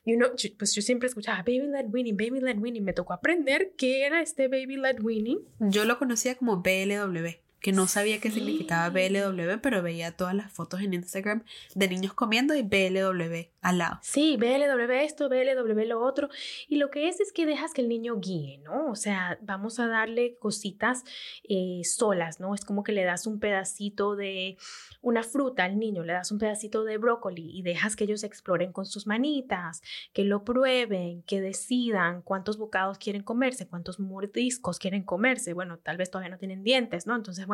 Y 0.05 0.15
uno, 0.15 0.27
pues 0.57 0.75
yo 0.75 0.81
siempre 0.81 1.07
escuchaba 1.07 1.39
baby 1.39 1.67
led 1.67 1.87
weaning, 1.91 2.17
baby 2.17 2.39
led 2.41 2.59
weaning. 2.59 2.83
Me 2.83 2.93
tocó 2.93 3.13
aprender 3.13 3.73
qué 3.77 4.05
era 4.05 4.21
este 4.21 4.47
baby 4.47 4.77
led 4.77 5.01
weaning. 5.01 5.39
Yo 5.59 5.85
lo 5.85 5.97
conocía 5.97 6.35
como 6.35 6.61
BLW 6.61 7.42
que 7.63 7.71
no 7.71 7.87
sabía 7.87 8.19
qué 8.19 8.29
significaba 8.29 8.89
BLW, 8.89 9.61
pero 9.61 9.81
veía 9.81 10.11
todas 10.11 10.35
las 10.35 10.51
fotos 10.51 10.81
en 10.81 10.93
Instagram 10.93 11.45
de 11.75 11.87
niños 11.87 12.13
comiendo 12.13 12.53
y 12.55 12.61
BLW 12.61 13.47
al 13.61 13.77
lado. 13.77 13.99
Sí, 14.01 14.35
BLW 14.35 14.91
esto, 14.91 15.29
BLW 15.29 15.85
lo 15.87 16.01
otro. 16.01 16.27
Y 16.67 16.75
lo 16.75 16.91
que 16.91 17.07
es 17.07 17.21
es 17.21 17.31
que 17.31 17.45
dejas 17.45 17.73
que 17.73 17.79
el 17.79 17.87
niño 17.87 18.17
guíe, 18.19 18.57
¿no? 18.57 18.91
O 18.91 18.95
sea, 18.95 19.39
vamos 19.41 19.79
a 19.79 19.87
darle 19.87 20.35
cositas 20.35 21.05
eh, 21.47 21.79
solas, 21.85 22.41
¿no? 22.41 22.53
Es 22.53 22.65
como 22.65 22.83
que 22.83 22.91
le 22.91 23.05
das 23.05 23.27
un 23.27 23.39
pedacito 23.39 24.17
de 24.17 24.57
una 25.01 25.23
fruta 25.23 25.63
al 25.63 25.79
niño, 25.79 26.03
le 26.03 26.11
das 26.11 26.33
un 26.33 26.39
pedacito 26.39 26.83
de 26.83 26.97
brócoli 26.97 27.49
y 27.57 27.61
dejas 27.61 27.95
que 27.95 28.03
ellos 28.03 28.25
exploren 28.25 28.73
con 28.73 28.85
sus 28.85 29.07
manitas, 29.07 29.81
que 30.11 30.25
lo 30.25 30.43
prueben, 30.43 31.23
que 31.23 31.39
decidan 31.39 32.23
cuántos 32.23 32.57
bocados 32.57 32.97
quieren 32.97 33.23
comerse, 33.23 33.67
cuántos 33.67 34.01
mordiscos 34.01 34.79
quieren 34.79 35.03
comerse. 35.03 35.53
Bueno, 35.53 35.79
tal 35.79 35.95
vez 35.95 36.11
todavía 36.11 36.31
no 36.31 36.37
tienen 36.37 36.63
dientes, 36.63 37.07
¿no? 37.07 37.15
Entonces, 37.15 37.47
bueno, 37.47 37.52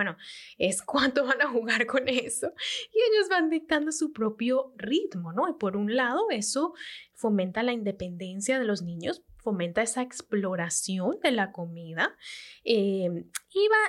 es 0.58 0.82
cuánto 0.82 1.26
van 1.26 1.42
a 1.42 1.50
jugar 1.50 1.86
con 1.86 2.08
eso. 2.08 2.54
Y 2.94 2.98
ellos 2.98 3.30
van 3.30 3.50
dictando 3.50 3.92
su 3.92 4.12
propio 4.14 4.74
ritmo, 4.78 5.34
¿no? 5.34 5.48
Y 5.50 5.54
por 5.54 5.78
un 5.78 5.96
lado, 5.96 6.30
eso 6.32 6.74
fomenta 7.14 7.64
la 7.64 7.74
independencia 7.74 8.60
de 8.60 8.66
los 8.66 8.82
niños, 8.82 9.24
fomenta 9.42 9.82
esa 9.82 10.02
exploración 10.02 11.20
de 11.24 11.32
la 11.32 11.52
comida 11.52 12.16
eh, 12.64 13.26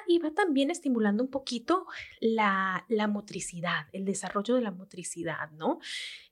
y, 0.07 0.19
va, 0.21 0.31
también 0.35 0.71
estimulando 0.71 1.23
un 1.23 1.31
poquito 1.31 1.87
la, 2.21 2.85
motricidad, 3.09 3.87
el 3.93 4.05
desarrollo 4.05 4.55
de 4.55 4.63
la 4.63 4.71
motricidad, 4.71 5.51
¿no? 5.53 5.81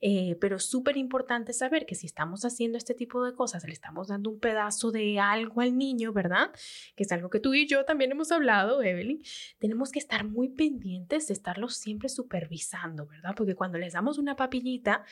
Eh, 0.00 0.36
pero 0.40 0.58
súper 0.58 0.96
importante 0.96 1.52
saber 1.52 1.84
que 1.84 1.94
si 1.94 2.06
estamos 2.06 2.44
haciendo 2.44 2.78
este 2.78 2.94
tipo 2.94 3.24
de 3.24 3.34
cosas, 3.34 3.64
le 3.64 3.72
estamos 3.72 4.08
dando 4.08 4.30
un 4.30 4.40
pedazo 4.40 4.90
de 4.92 5.18
algo 5.18 5.60
al 5.60 5.76
niño, 5.76 6.12
¿verdad? 6.12 6.50
Que 6.96 7.02
es 7.02 7.12
algo 7.12 7.28
que 7.28 7.40
tú 7.40 7.54
y 7.54 7.66
yo 7.66 7.84
también 7.84 8.12
hemos 8.12 8.32
hablado, 8.32 8.82
Evelyn, 8.82 9.22
tenemos 9.58 9.90
que 9.90 9.98
estar 9.98 10.24
muy 10.24 10.48
pendientes 10.48 11.26
de 11.26 11.34
estarlo 11.34 11.68
siempre 11.68 12.08
supervisando, 12.08 13.06
¿verdad? 13.06 13.34
Porque 13.36 13.54
cuando 13.54 13.78
les 13.78 13.92
damos 13.92 14.18
una 14.18 14.36
papillita, 14.36 15.04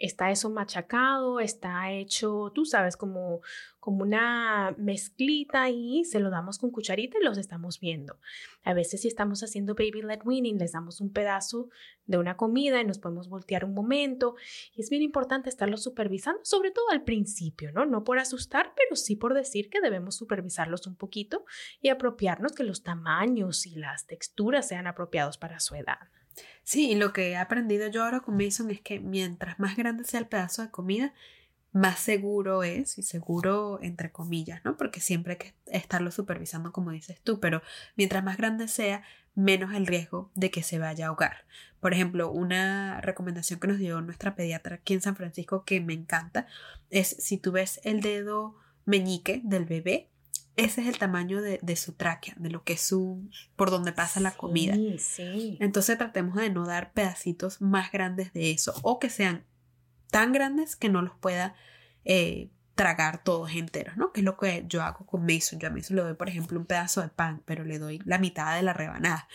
está 0.00 0.30
eso 0.30 0.50
machacado, 0.50 1.40
está 1.40 1.92
hecho, 1.92 2.50
tú 2.54 2.64
sabes, 2.64 2.96
como, 2.96 3.42
como 3.78 4.02
una 4.02 4.74
mezclita 4.78 5.68
y 5.68 6.04
se 6.04 6.18
lo 6.20 6.30
damos 6.30 6.58
con 6.58 6.70
cucharita 6.70 7.18
y 7.20 7.24
los 7.24 7.36
estamos 7.36 7.78
viendo. 7.78 8.18
A 8.64 8.72
veces 8.72 9.02
si 9.02 9.08
estamos 9.08 9.42
haciendo 9.42 9.74
baby 9.74 10.02
led 10.02 10.20
weaning, 10.24 10.58
les 10.58 10.72
damos 10.72 11.00
un 11.00 11.12
pedazo 11.12 11.68
de 12.06 12.16
una 12.16 12.36
comida 12.36 12.80
y 12.80 12.84
nos 12.84 12.98
podemos 12.98 13.28
voltear 13.28 13.64
un 13.64 13.74
momento. 13.74 14.36
Y 14.74 14.80
es 14.80 14.88
bien 14.88 15.02
importante 15.02 15.50
estarlo 15.50 15.76
supervisando, 15.76 16.40
sobre 16.44 16.70
todo 16.70 16.90
al 16.90 17.04
principio, 17.04 17.70
¿no? 17.70 17.84
No 17.84 18.02
por 18.02 18.18
asustar, 18.18 18.72
pero 18.74 18.96
sí 18.96 19.16
por 19.16 19.34
decir 19.34 19.68
que 19.68 19.82
debemos 19.82 20.16
supervisarlos 20.16 20.86
un 20.86 20.96
poquito 20.96 21.44
y 21.80 21.90
apropiarnos 21.90 22.52
que 22.52 22.64
los 22.64 22.82
tamaños 22.82 23.66
y 23.66 23.76
las 23.76 24.06
texturas 24.06 24.66
sean 24.66 24.86
apropiados 24.86 25.36
para 25.36 25.60
su 25.60 25.74
edad. 25.74 26.08
Sí, 26.62 26.90
y 26.90 26.94
lo 26.94 27.12
que 27.12 27.30
he 27.30 27.36
aprendido 27.36 27.88
yo 27.88 28.04
ahora 28.04 28.20
con 28.20 28.36
Mason 28.36 28.70
es 28.70 28.80
que 28.80 29.00
mientras 29.00 29.58
más 29.58 29.76
grande 29.76 30.04
sea 30.04 30.20
el 30.20 30.26
pedazo 30.26 30.62
de 30.62 30.70
comida, 30.70 31.14
más 31.72 32.00
seguro 32.00 32.62
es, 32.62 32.98
y 32.98 33.02
seguro 33.02 33.78
entre 33.82 34.10
comillas, 34.10 34.64
¿no? 34.64 34.76
Porque 34.76 35.00
siempre 35.00 35.34
hay 35.34 35.38
que 35.38 35.54
estarlo 35.66 36.10
supervisando 36.10 36.72
como 36.72 36.90
dices 36.90 37.20
tú, 37.22 37.40
pero 37.40 37.62
mientras 37.96 38.24
más 38.24 38.36
grande 38.36 38.68
sea, 38.68 39.02
menos 39.34 39.74
el 39.74 39.86
riesgo 39.86 40.30
de 40.34 40.50
que 40.50 40.62
se 40.62 40.78
vaya 40.78 41.06
a 41.06 41.08
ahogar. 41.08 41.44
Por 41.80 41.94
ejemplo, 41.94 42.30
una 42.30 43.00
recomendación 43.00 43.60
que 43.60 43.68
nos 43.68 43.78
dio 43.78 44.00
nuestra 44.00 44.34
pediatra 44.34 44.76
aquí 44.76 44.94
en 44.94 45.00
San 45.00 45.16
Francisco 45.16 45.64
que 45.64 45.80
me 45.80 45.94
encanta 45.94 46.46
es 46.90 47.08
si 47.08 47.38
tú 47.38 47.52
ves 47.52 47.80
el 47.84 48.00
dedo 48.00 48.56
meñique 48.84 49.40
del 49.44 49.64
bebé, 49.64 50.10
ese 50.64 50.82
es 50.82 50.88
el 50.88 50.98
tamaño 50.98 51.40
de, 51.40 51.76
su 51.76 51.92
tráquea, 51.92 52.34
de 52.38 52.50
lo 52.50 52.62
que 52.64 52.74
es 52.74 52.80
su, 52.80 53.28
por 53.56 53.70
donde 53.70 53.92
pasa 53.92 54.20
la 54.20 54.32
comida. 54.32 54.74
Sí. 54.98 55.56
Entonces 55.60 55.98
tratemos 55.98 56.36
de 56.36 56.50
no 56.50 56.66
dar 56.66 56.92
pedacitos 56.92 57.60
más 57.60 57.90
grandes 57.90 58.32
de 58.32 58.50
eso 58.50 58.74
o 58.82 58.98
que 58.98 59.10
sean 59.10 59.44
tan 60.10 60.32
grandes 60.32 60.76
que 60.76 60.88
no 60.88 61.02
los 61.02 61.16
pueda 61.18 61.54
eh, 62.04 62.50
tragar 62.74 63.22
todos 63.22 63.52
enteros, 63.52 63.96
¿no? 63.96 64.12
Que 64.12 64.20
es 64.20 64.24
lo 64.24 64.36
que 64.36 64.64
yo 64.66 64.82
hago 64.82 65.06
con 65.06 65.24
Mason. 65.26 65.58
Yo 65.58 65.68
a 65.68 65.70
Mason 65.70 65.96
le 65.96 66.02
doy, 66.02 66.14
por 66.14 66.28
ejemplo, 66.28 66.58
un 66.58 66.66
pedazo 66.66 67.02
de 67.02 67.08
pan, 67.08 67.42
pero 67.44 67.64
le 67.64 67.78
doy 67.78 68.00
la 68.04 68.18
mitad 68.18 68.56
de 68.56 68.62
la 68.62 68.72
rebanada. 68.72 69.28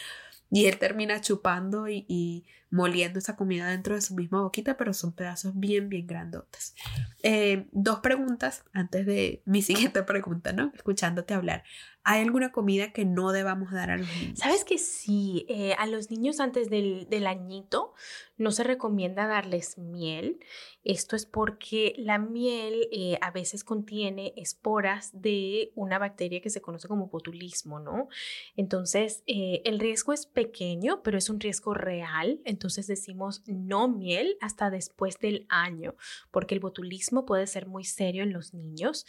Y 0.51 0.65
él 0.67 0.77
termina 0.77 1.21
chupando 1.21 1.87
y, 1.87 2.45
moliendo 2.75 3.19
esa 3.19 3.37
comida 3.37 3.69
dentro 3.69 3.95
de 3.95 4.01
su 4.01 4.15
misma 4.15 4.41
boquita, 4.41 4.75
pero 4.75 4.93
son 4.93 5.13
pedazos 5.13 5.57
bien, 5.57 5.87
bien 5.87 6.05
grandotes. 6.05 6.75
Eh, 7.23 7.67
dos 7.71 7.99
preguntas 7.99 8.65
antes 8.73 9.05
de 9.05 9.41
mi 9.45 9.61
siguiente 9.63 10.03
pregunta, 10.03 10.51
¿no? 10.51 10.71
Escuchándote 10.75 11.33
hablar. 11.33 11.63
¿Hay 12.07 12.21
alguna 12.21 12.51
comida 12.51 12.91
que 12.91 13.03
no 13.03 13.31
debamos 13.31 13.71
dar 13.71 13.89
a 13.89 13.97
los 13.97 14.07
niños? 14.19 14.37
Sabes 14.37 14.63
que 14.63 14.77
sí, 14.77 15.47
eh, 15.49 15.73
a 15.79 15.87
los 15.87 16.11
niños 16.11 16.39
antes 16.39 16.69
del, 16.69 17.07
del, 17.09 17.25
añito 17.25 17.95
no 18.37 18.51
se 18.51 18.63
recomienda 18.63 19.25
darles 19.25 19.79
miel. 19.79 20.39
Esto 20.83 21.15
es 21.15 21.25
porque 21.25 21.95
la 21.97 22.19
miel 22.19 22.87
eh, 22.91 23.17
a 23.21 23.31
veces 23.31 23.63
contiene 23.63 24.33
esporas 24.37 25.19
de 25.19 25.71
una 25.73 25.97
bacteria 25.97 26.41
que 26.41 26.51
se 26.51 26.61
conoce 26.61 26.87
como 26.87 27.07
botulismo, 27.07 27.79
¿no? 27.79 28.07
Entonces, 28.55 29.23
eh, 29.25 29.63
el 29.65 29.79
riesgo 29.79 30.13
es 30.13 30.27
pequeño, 30.27 31.01
pero 31.01 31.17
es 31.17 31.31
un 31.31 31.39
riesgo 31.39 31.73
real. 31.73 32.39
Entonces 32.45 32.64
decimos 32.87 33.43
no 33.45 33.87
miel 33.87 34.37
hasta 34.41 34.69
después 34.69 35.19
del 35.19 35.45
año, 35.49 35.95
porque 36.31 36.55
el 36.55 36.59
botulismo 36.59 37.25
puede 37.25 37.47
ser 37.47 37.67
muy 37.67 37.83
serio 37.83 38.23
en 38.23 38.33
los 38.33 38.53
niños, 38.53 39.05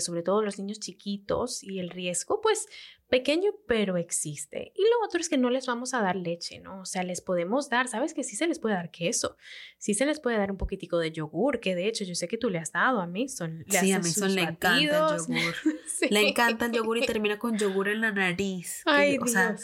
sobre 0.00 0.22
todo 0.22 0.42
los 0.42 0.58
niños 0.58 0.80
chiquitos, 0.80 1.62
y 1.62 1.78
el 1.78 1.90
riesgo 1.90 2.40
pues 2.40 2.66
pequeño, 3.12 3.50
pero 3.68 3.98
existe. 3.98 4.72
Y 4.74 4.80
lo 4.80 5.06
otro 5.06 5.20
es 5.20 5.28
que 5.28 5.36
no 5.36 5.50
les 5.50 5.66
vamos 5.66 5.92
a 5.92 6.00
dar 6.00 6.16
leche, 6.16 6.60
¿no? 6.60 6.80
O 6.80 6.86
sea, 6.86 7.02
les 7.02 7.20
podemos 7.20 7.68
dar, 7.68 7.86
sabes 7.86 8.14
que 8.14 8.24
sí 8.24 8.36
se 8.36 8.46
les 8.46 8.58
puede 8.58 8.74
dar 8.74 8.90
queso, 8.90 9.36
sí 9.76 9.92
se 9.92 10.06
les 10.06 10.18
puede 10.18 10.38
dar 10.38 10.50
un 10.50 10.56
poquitico 10.56 10.98
de 10.98 11.12
yogur, 11.12 11.60
que 11.60 11.74
de 11.74 11.88
hecho 11.88 12.04
yo 12.04 12.14
sé 12.14 12.26
que 12.26 12.38
tú 12.38 12.48
le 12.48 12.58
has 12.58 12.72
dado 12.72 13.02
a 13.02 13.06
Mason. 13.06 13.64
Le 13.66 13.80
sí, 13.80 13.92
a 13.92 13.98
Mason 13.98 14.34
le 14.34 14.40
encanta 14.40 14.78
el 14.78 14.88
yogur. 14.88 15.54
Le 16.10 16.28
encanta 16.28 16.66
el 16.66 16.72
yogur 16.72 16.98
y 16.98 17.06
termina 17.06 17.38
con 17.38 17.58
yogur 17.58 17.88
en 17.88 18.00
la 18.00 18.12
nariz. 18.12 18.82
Ay, 18.86 19.18
o 19.20 19.26
sea, 19.26 19.56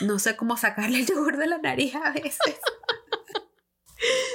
no 0.00 0.20
sé 0.20 0.36
cómo 0.36 0.56
sacarle 0.56 1.00
el 1.00 1.06
yogur 1.06 1.36
de 1.36 1.48
la 1.48 1.58
nariz 1.58 1.96
a 1.96 2.12
veces. 2.12 2.38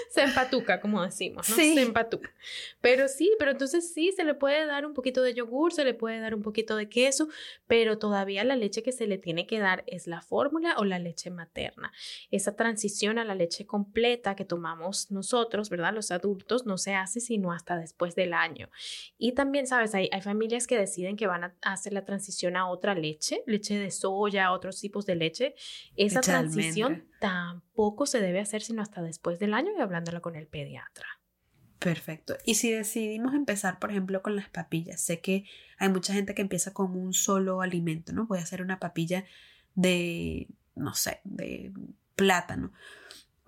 se 0.10 0.24
empatuca, 0.24 0.82
como 0.82 1.04
decimos, 1.04 1.48
¿no? 1.50 1.56
Se 1.56 1.82
empatuca. 1.82 2.34
Pero 2.82 3.08
sí, 3.08 3.32
pero 3.38 3.52
entonces 3.52 3.94
sí, 3.94 4.12
se 4.12 4.24
le 4.24 4.34
puede 4.34 4.66
dar 4.66 4.86
un 4.86 4.94
poquito 4.94 5.22
de 5.22 5.36
yogur, 5.36 5.72
se 5.72 5.86
le 5.86 5.94
puede 5.94 6.20
dar 6.20 6.34
un 6.34 6.42
poquito 6.42 6.76
de 6.76 6.90
queso, 6.90 7.30
pero 7.68 8.00
todavía 8.00 8.44
la 8.44 8.56
leche 8.56 8.82
que 8.82 8.92
se 8.92 9.06
le 9.06 9.20
tiene 9.20 9.46
que 9.46 9.60
dar 9.60 9.84
es 9.86 10.08
la 10.08 10.22
fórmula 10.22 10.76
o 10.78 10.86
la 10.86 10.98
leche 10.98 11.30
materna. 11.30 11.92
Esa 12.32 12.56
transición 12.56 13.20
a 13.20 13.24
la 13.24 13.36
leche 13.36 13.68
completa 13.68 14.36
que 14.36 14.46
tomamos 14.46 15.12
nosotros, 15.12 15.70
¿verdad? 15.70 15.94
Los 15.94 16.10
adultos, 16.10 16.66
no 16.66 16.78
se 16.78 16.96
hace 16.96 17.20
sino 17.20 17.52
hasta 17.52 17.78
después 17.78 18.16
del 18.16 18.34
año. 18.34 18.70
Y 19.18 19.34
también, 19.34 19.68
¿sabes? 19.68 19.94
Hay, 19.94 20.10
hay 20.12 20.22
familias 20.22 20.66
que 20.66 20.78
deciden 20.78 21.18
que 21.18 21.28
van 21.28 21.44
a 21.44 21.56
hacer 21.62 21.94
la 21.94 22.04
transición 22.04 22.58
a 22.58 22.68
otra 22.68 22.96
leche, 22.96 23.44
leche 23.46 23.78
de 23.78 23.92
soya, 23.92 24.52
otros 24.52 24.80
tipos 24.80 25.06
de 25.06 25.16
leche. 25.16 25.56
Esa 25.96 26.22
transición 26.22 27.09
tampoco 27.20 28.06
se 28.06 28.22
debe 28.22 28.40
hacer 28.40 28.62
sino 28.62 28.82
hasta 28.82 29.02
después 29.02 29.40
del 29.40 29.54
año 29.54 29.72
y 29.78 29.82
hablándolo 29.82 30.22
con 30.22 30.36
el 30.36 30.48
pediatra. 30.48 31.08
Perfecto. 31.80 32.36
Y 32.46 32.56
si 32.56 32.72
decidimos 32.72 33.34
empezar, 33.34 33.80
por 33.80 33.92
ejemplo, 33.92 34.22
con 34.22 34.36
las 34.36 34.50
papillas, 34.50 35.00
sé 35.00 35.22
que 35.22 35.46
hay 35.78 35.90
mucha 35.90 36.14
gente 36.14 36.36
que 36.36 36.42
empieza 36.42 36.74
con 36.74 36.96
un 36.96 37.14
solo 37.14 37.62
alimento, 37.62 38.12
¿no? 38.12 38.28
Voy 38.28 38.40
a 38.40 38.44
hacer 38.44 38.62
una 38.62 38.80
papilla 38.80 39.24
de, 39.76 40.48
no 40.76 40.94
sé, 40.94 41.22
de 41.24 41.72
plátano 42.16 42.74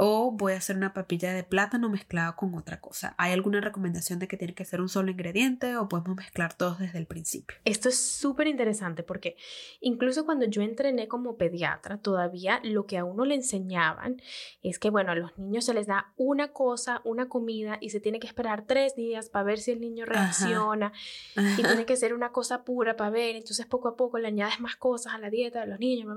o 0.04 0.32
voy 0.32 0.54
a 0.54 0.58
hacer 0.58 0.78
una 0.78 0.96
papilla 0.96 1.32
de 1.32 1.44
plátano 1.44 1.88
mezclada 1.88 2.36
con 2.36 2.56
otra 2.56 2.82
cosa. 2.82 3.14
¿Hay 3.20 3.34
alguna 3.34 3.62
recomendación 3.62 4.18
de 4.18 4.28
que 4.28 4.36
tiene 4.36 4.56
que 4.56 4.66
ser 4.66 4.82
un 4.82 4.90
solo 4.90 5.12
ingrediente 5.12 5.78
o 5.78 5.88
podemos 5.88 6.16
mezclar 6.16 6.56
todos 6.56 6.80
desde 6.80 6.98
el 6.98 7.06
principio? 7.06 7.56
Esto 7.66 7.88
es 7.88 8.00
súper 8.00 8.48
interesante 8.48 9.04
porque 9.04 9.36
incluso 9.80 10.26
cuando 10.26 10.48
yo 10.48 10.64
entrené 10.64 11.08
como 11.08 11.38
pediatra, 11.38 12.00
todavía 12.00 12.60
lo 12.64 12.88
que 12.88 12.98
a 12.98 13.06
uno 13.06 13.26
le 13.26 13.36
enseñaban 13.36 14.20
es 14.64 14.80
que, 14.80 14.90
bueno, 14.90 15.12
a 15.12 15.16
los 15.16 15.38
niños 15.38 15.66
se 15.66 15.76
les 15.76 15.86
da 15.86 16.12
una 16.18 16.52
cosa, 16.52 17.02
una 17.04 17.30
comida 17.30 17.78
y 17.80 17.92
se 17.92 18.00
tiene 18.00 18.20
que 18.20 18.26
esperar 18.26 18.66
tres 18.66 18.96
días 18.96 19.30
para 19.30 19.44
ver 19.44 19.60
si 19.60 19.70
el 19.70 19.82
niño 19.82 20.06
reacciona 20.08 20.94
y 21.36 21.62
tiene 21.62 21.86
que 21.86 21.96
ser 21.96 22.16
una 22.16 22.32
cosa 22.32 22.64
pura 22.64 22.96
para 22.96 23.12
ver. 23.12 23.36
Entonces 23.36 23.68
poco 23.68 23.90
a 23.90 23.96
poco 23.96 24.18
le 24.18 24.30
añades 24.30 24.60
más 24.62 24.78
cosas 24.78 25.14
a 25.14 25.20
la 25.20 25.30
dieta 25.30 25.60
de 25.60 25.68
los 25.68 25.80
niños, 25.80 26.08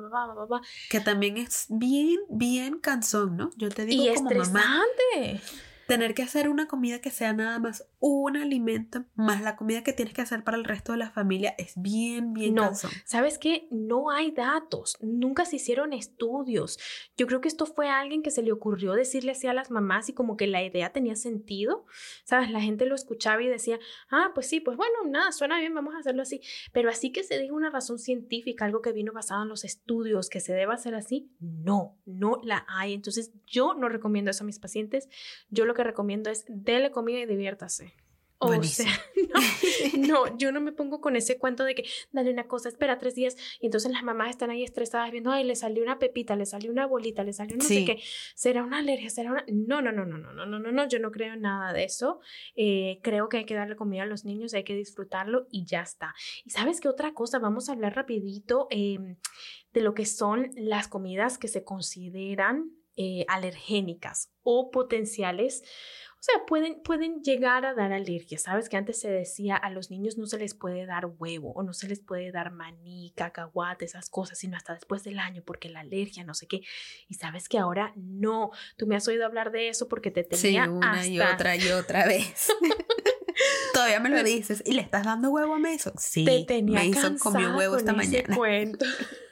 Que 0.89 1.01
también 1.01 1.37
es 1.37 1.67
bien, 1.69 2.21
bien 2.31 2.79
cansón, 2.79 3.37
¿no? 3.37 3.51
Yo 3.59 3.74
te 3.75 3.85
digo 3.85 4.05
y 4.05 4.15
como 4.15 4.31
estresante 4.31 5.41
tener 5.87 6.15
que 6.15 6.23
hacer 6.23 6.49
una 6.49 6.67
comida 6.67 7.01
que 7.01 7.11
sea 7.11 7.33
nada 7.33 7.59
más 7.59 7.87
un 8.01 8.37
alimento 8.37 9.05
más 9.15 9.41
la 9.41 9.57
comida 9.57 9.83
que 9.83 9.93
tienes 9.93 10.15
que 10.15 10.23
hacer 10.23 10.45
para 10.45 10.57
el 10.57 10.65
resto 10.65 10.93
de 10.93 10.99
la 10.99 11.11
familia 11.11 11.55
es 11.59 11.75
bien, 11.77 12.33
bien 12.33 12.55
no. 12.55 12.73
¿Sabes 13.05 13.39
qué? 13.39 13.67
No 13.71 14.11
hay 14.11 14.31
datos, 14.31 14.97
nunca 15.01 15.45
se 15.45 15.57
hicieron 15.57 15.93
estudios. 15.93 16.79
Yo 17.17 17.27
creo 17.27 17.41
que 17.41 17.49
esto 17.49 17.67
fue 17.67 17.89
a 17.89 18.01
alguien 18.01 18.23
que 18.23 18.31
se 18.31 18.43
le 18.43 18.53
ocurrió 18.53 18.93
decirle 18.93 19.33
así 19.33 19.47
a 19.47 19.55
las 19.55 19.71
mamás 19.71 20.09
y 20.09 20.13
como 20.13 20.37
que 20.37 20.47
la 20.47 20.63
idea 20.63 20.93
tenía 20.93 21.17
sentido. 21.17 21.87
¿Sabes? 22.25 22.51
La 22.51 22.61
gente 22.61 22.87
lo 22.87 22.95
escuchaba 22.95 23.43
y 23.43 23.49
decía, 23.49 23.79
ah, 24.11 24.31
pues 24.35 24.49
sí, 24.49 24.61
pues 24.61 24.77
bueno, 24.77 24.95
nada, 25.07 25.33
suena 25.33 25.59
bien, 25.59 25.75
vamos 25.75 25.95
a 25.95 25.99
hacerlo 25.99 26.23
así. 26.23 26.41
Pero 26.73 26.91
así 26.91 27.13
que 27.13 27.23
se 27.23 27.39
diga 27.39 27.55
una 27.55 27.71
razón 27.71 27.99
científica, 27.99 28.65
algo 28.65 28.83
que 28.83 28.93
vino 28.93 29.13
basado 29.13 29.43
en 29.43 29.49
los 29.49 29.65
estudios, 29.65 30.29
que 30.29 30.41
se 30.41 30.53
deba 30.53 30.75
hacer 30.75 30.95
así, 30.95 31.31
no, 31.41 31.99
no 32.07 32.41
la 32.43 32.65
hay. 32.69 32.95
Entonces 32.95 33.33
yo 33.47 33.75
no 33.75 33.89
recomiendo 33.89 34.31
eso 34.31 34.45
a 34.45 34.47
mis 34.47 34.59
pacientes. 34.59 35.09
Yo 35.51 35.65
lo 35.65 35.74
que 35.75 35.85
recomiendo 35.85 36.31
es 36.31 36.45
dele 36.49 36.91
comida 36.91 37.21
y 37.21 37.27
diviértase. 37.27 37.95
O 38.39 38.63
sea, 38.63 38.93
no, 39.99 40.37
yo 40.37 40.53
no 40.53 40.61
me 40.61 40.73
pongo 40.73 41.01
con 41.01 41.17
ese 41.17 41.39
cuento 41.39 41.65
de 41.65 41.75
que 41.75 41.85
dale 42.13 42.31
una 42.31 42.47
cosa, 42.47 42.69
espera 42.69 42.99
tres 42.99 43.15
días 43.15 43.37
y 43.61 43.67
entonces 43.67 43.91
las 43.91 44.03
mamás 44.03 44.31
están 44.31 44.51
ahí 44.51 44.63
estresadas 44.63 45.11
viendo, 45.11 45.31
ay, 45.31 45.45
le 45.45 45.57
salió 45.57 45.83
una 45.83 45.99
pepita, 45.99 46.37
le 46.37 46.47
salió 46.47 46.71
una 46.71 46.87
bolita, 46.87 47.25
le 47.25 47.33
salió 47.33 47.57
no 47.57 47.65
sé 47.65 47.85
qué, 47.85 48.03
será 48.35 48.63
una 48.63 48.79
alergia, 48.79 49.09
será 49.09 49.31
una... 49.33 49.45
No, 49.49 49.81
no, 49.83 49.93
no, 49.93 50.05
no, 50.05 50.19
no, 50.19 50.33
no, 50.33 50.47
no, 50.47 50.59
no, 50.59 50.73
no, 50.73 50.89
yo 50.89 50.99
no 50.99 51.11
creo 51.11 51.35
en 51.35 51.43
nada 51.43 51.73
de 51.73 51.85
eso. 51.85 52.21
Eh, 52.55 53.01
creo 53.03 53.29
que 53.29 53.39
hay 53.39 53.45
que 53.45 53.55
darle 53.55 53.77
comida 53.77 54.03
a 54.03 54.07
los 54.07 54.25
niños, 54.25 54.53
hay 54.55 54.65
que 54.65 54.77
disfrutarlo 54.77 55.47
y 55.51 55.65
ya 55.65 55.83
está. 55.83 56.15
Y 56.45 56.51
sabes 56.51 56.81
qué 56.81 56.89
otra 56.89 57.15
cosa, 57.15 57.39
vamos 57.39 57.69
a 57.69 57.73
hablar 57.73 57.95
rapidito 57.95 58.67
em, 58.71 59.17
de 59.73 59.81
lo 59.81 59.95
que 59.95 60.07
son 60.07 60.51
las 60.57 60.89
comidas 60.89 61.39
que 61.39 61.49
se 61.49 61.65
consideran 61.65 62.73
eh, 62.97 63.25
alergénicas 63.29 64.31
o 64.43 64.71
potenciales. 64.71 65.63
O 66.13 66.23
sea, 66.25 66.47
pueden, 66.47 66.81
pueden 66.83 67.23
llegar 67.23 67.67
a 67.67 67.75
dar 67.75 67.93
alergia. 67.93 68.39
Sabes 68.39 68.71
que 68.71 68.79
antes 68.79 68.99
se 68.99 69.11
decía 69.11 69.57
a 69.57 69.69
los 69.69 69.91
niños 69.91 70.17
no 70.17 70.25
se 70.27 70.39
les 70.39 70.55
puede 70.55 70.87
dar 70.87 71.05
huevo 71.19 71.53
o 71.53 71.63
no 71.63 71.75
se 71.75 71.87
les 71.87 72.01
puede 72.01 72.33
dar 72.33 72.51
maní, 72.51 73.13
cacahuate, 73.15 73.85
esas 73.85 74.09
cosas, 74.09 74.39
sino 74.39 74.57
hasta 74.57 74.73
después 74.73 75.05
del 75.05 75.19
año 75.19 75.43
porque 75.45 75.69
la 75.69 75.81
alergia, 75.81 76.25
no 76.25 76.33
sé 76.33 76.47
qué. 76.47 76.63
Y 77.09 77.15
sabes 77.15 77.47
que 77.47 77.59
ahora 77.59 77.93
no. 77.97 78.53
Tú 78.79 78.87
me 78.87 78.97
has 78.97 79.07
oído 79.07 79.27
hablar 79.27 79.53
de 79.53 79.69
eso 79.69 79.87
porque 79.87 80.11
te 80.11 80.25
tenía 80.25 80.65
sí, 80.65 80.71
una 80.71 81.07
y 81.07 81.21
otra 81.21 81.57
y 81.57 81.69
otra 81.69 82.07
vez. 82.07 82.49
Todavía 83.75 84.01
me 84.01 84.09
lo 84.09 84.23
dices. 84.23 84.63
¿Y 84.65 84.73
le 84.73 84.83
estás 84.83 85.05
dando 85.05 85.31
huevo 85.31 85.55
a 85.55 85.59
Mason? 85.59 85.93
Sí, 85.99 86.25
te 86.25 86.45
tenía 86.45 86.83
Mason 86.85 87.19
comió 87.19 87.57
huevo 87.57 87.77
esta 87.77 87.93
mañana. 87.93 88.35
Cuento. 88.35 88.87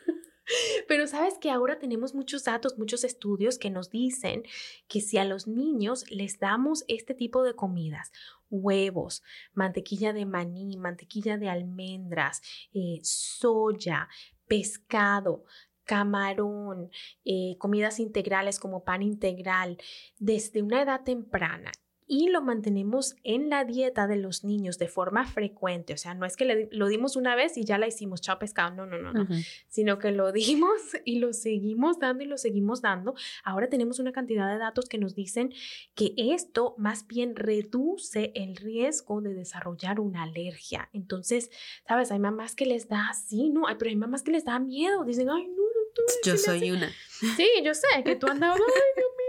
Pero 0.89 1.07
sabes 1.07 1.39
que 1.39 1.51
ahora 1.51 1.79
tenemos 1.79 2.15
muchos 2.15 2.45
datos, 2.45 2.79
muchos 2.79 3.05
estudios 3.05 3.59
que 3.59 3.71
nos 3.71 3.91
dicen 3.91 4.43
que 4.89 5.01
si 5.01 5.19
a 5.19 5.25
los 5.25 5.47
niños 5.47 6.11
les 6.11 6.39
damos 6.39 6.85
este 6.89 7.15
tipo 7.15 7.43
de 7.43 7.55
comidas, 7.55 8.13
huevos, 8.51 9.23
mantequilla 9.55 10.13
de 10.13 10.27
maní, 10.27 10.77
mantequilla 10.77 11.39
de 11.39 11.49
almendras, 11.49 12.43
eh, 12.75 13.01
soya, 13.03 14.09
pescado, 14.47 15.45
camarón, 15.85 16.91
eh, 17.25 17.57
comidas 17.59 17.99
integrales 17.99 18.59
como 18.59 18.85
pan 18.85 19.03
integral, 19.03 19.79
desde 20.19 20.63
una 20.63 20.83
edad 20.83 21.03
temprana 21.05 21.73
y 22.13 22.29
lo 22.29 22.43
mantenemos 22.43 23.17
en 23.25 23.49
la 23.49 23.65
dieta 23.65 24.07
de 24.07 24.17
los 24.17 24.45
niños 24.45 24.77
de 24.77 24.87
forma 24.87 25.25
frecuente. 25.25 25.95
O 25.95 25.97
sea, 25.97 26.13
no 26.13 26.27
es 26.27 26.37
que 26.37 26.69
lo 26.71 26.89
dimos 26.89 27.17
una 27.17 27.35
vez 27.35 27.57
y 27.57 27.65
ya 27.65 27.79
la 27.79 27.87
hicimos, 27.87 28.21
chao 28.21 28.39
pescado, 28.39 28.75
no, 28.75 28.85
no, 28.85 28.99
no, 28.99 29.15
no, 29.15 29.27
sino 29.69 29.99
que 29.99 30.11
lo 30.11 30.31
dimos 30.33 30.79
y 31.07 31.21
lo 31.21 31.33
seguimos 31.33 31.99
dando 31.99 32.23
y 32.23 32.27
lo 32.27 32.37
seguimos 32.37 32.83
dando. 32.83 33.15
Ahora 33.45 33.71
tenemos 33.71 33.99
una 33.99 34.13
cantidad 34.13 34.53
de 34.53 34.59
datos 34.59 34.91
que 34.91 34.99
nos 34.99 35.15
dicen 35.15 35.55
que 35.95 36.13
esto 36.19 36.75
más 36.77 37.07
bien 37.07 37.35
reduce 37.35 38.31
el 38.35 38.57
riesgo 38.57 39.23
de 39.23 39.33
desarrollar 39.33 39.99
una 39.99 40.25
alergia. 40.25 40.91
Entonces, 40.93 41.51
sabes, 41.89 42.13
hay 42.13 42.19
mamás 42.19 42.55
que 42.55 42.67
les 42.67 42.89
da 42.89 43.09
así, 43.09 43.49
¿no? 43.49 43.63
pero 43.79 43.89
hay 43.89 43.97
mamás 43.97 44.23
que 44.23 44.33
les 44.33 44.45
da 44.45 44.59
miedo, 44.59 45.03
dicen, 45.07 45.31
ay, 45.31 45.49
no, 45.49 45.55
no, 45.55 46.03
Yo 46.27 46.37
soy 46.37 46.73
una. 46.73 46.91
Sí, 47.39 47.49
yo 47.65 47.73
sé 47.73 47.87
que 48.05 48.17
tú 48.17 48.27
andabas, 48.27 48.61
ay, 48.61 48.83
Dios 48.97 49.09
mío 49.17 49.22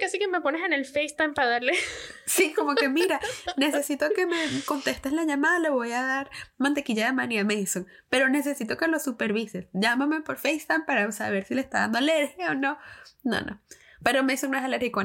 Casi 0.00 0.18
que 0.18 0.28
me 0.28 0.40
pones 0.40 0.62
en 0.62 0.72
el 0.72 0.84
FaceTime 0.84 1.32
para 1.34 1.48
darle. 1.48 1.72
Sí, 2.26 2.54
como 2.54 2.74
que 2.74 2.88
mira, 2.88 3.20
necesito 3.58 4.06
que 4.16 4.26
me 4.26 4.36
contestes 4.64 5.12
la 5.12 5.24
llamada, 5.24 5.58
le 5.58 5.68
voy 5.68 5.92
a 5.92 6.02
dar 6.02 6.30
mantequilla 6.56 7.06
de 7.06 7.12
maní 7.12 7.38
a 7.38 7.44
Mason, 7.44 7.86
pero 8.08 8.30
necesito 8.30 8.78
que 8.78 8.88
lo 8.88 8.98
supervises. 8.98 9.66
Llámame 9.74 10.22
por 10.22 10.38
FaceTime 10.38 10.84
para 10.86 11.12
saber 11.12 11.44
si 11.44 11.54
le 11.54 11.60
está 11.60 11.80
dando 11.80 11.98
alergia 11.98 12.50
o 12.50 12.54
no. 12.54 12.78
No, 13.22 13.40
no. 13.42 13.60
Pero 14.04 14.22
Mason 14.22 14.50
no 14.50 14.58
es 14.58 14.64
alérgico. 14.64 15.02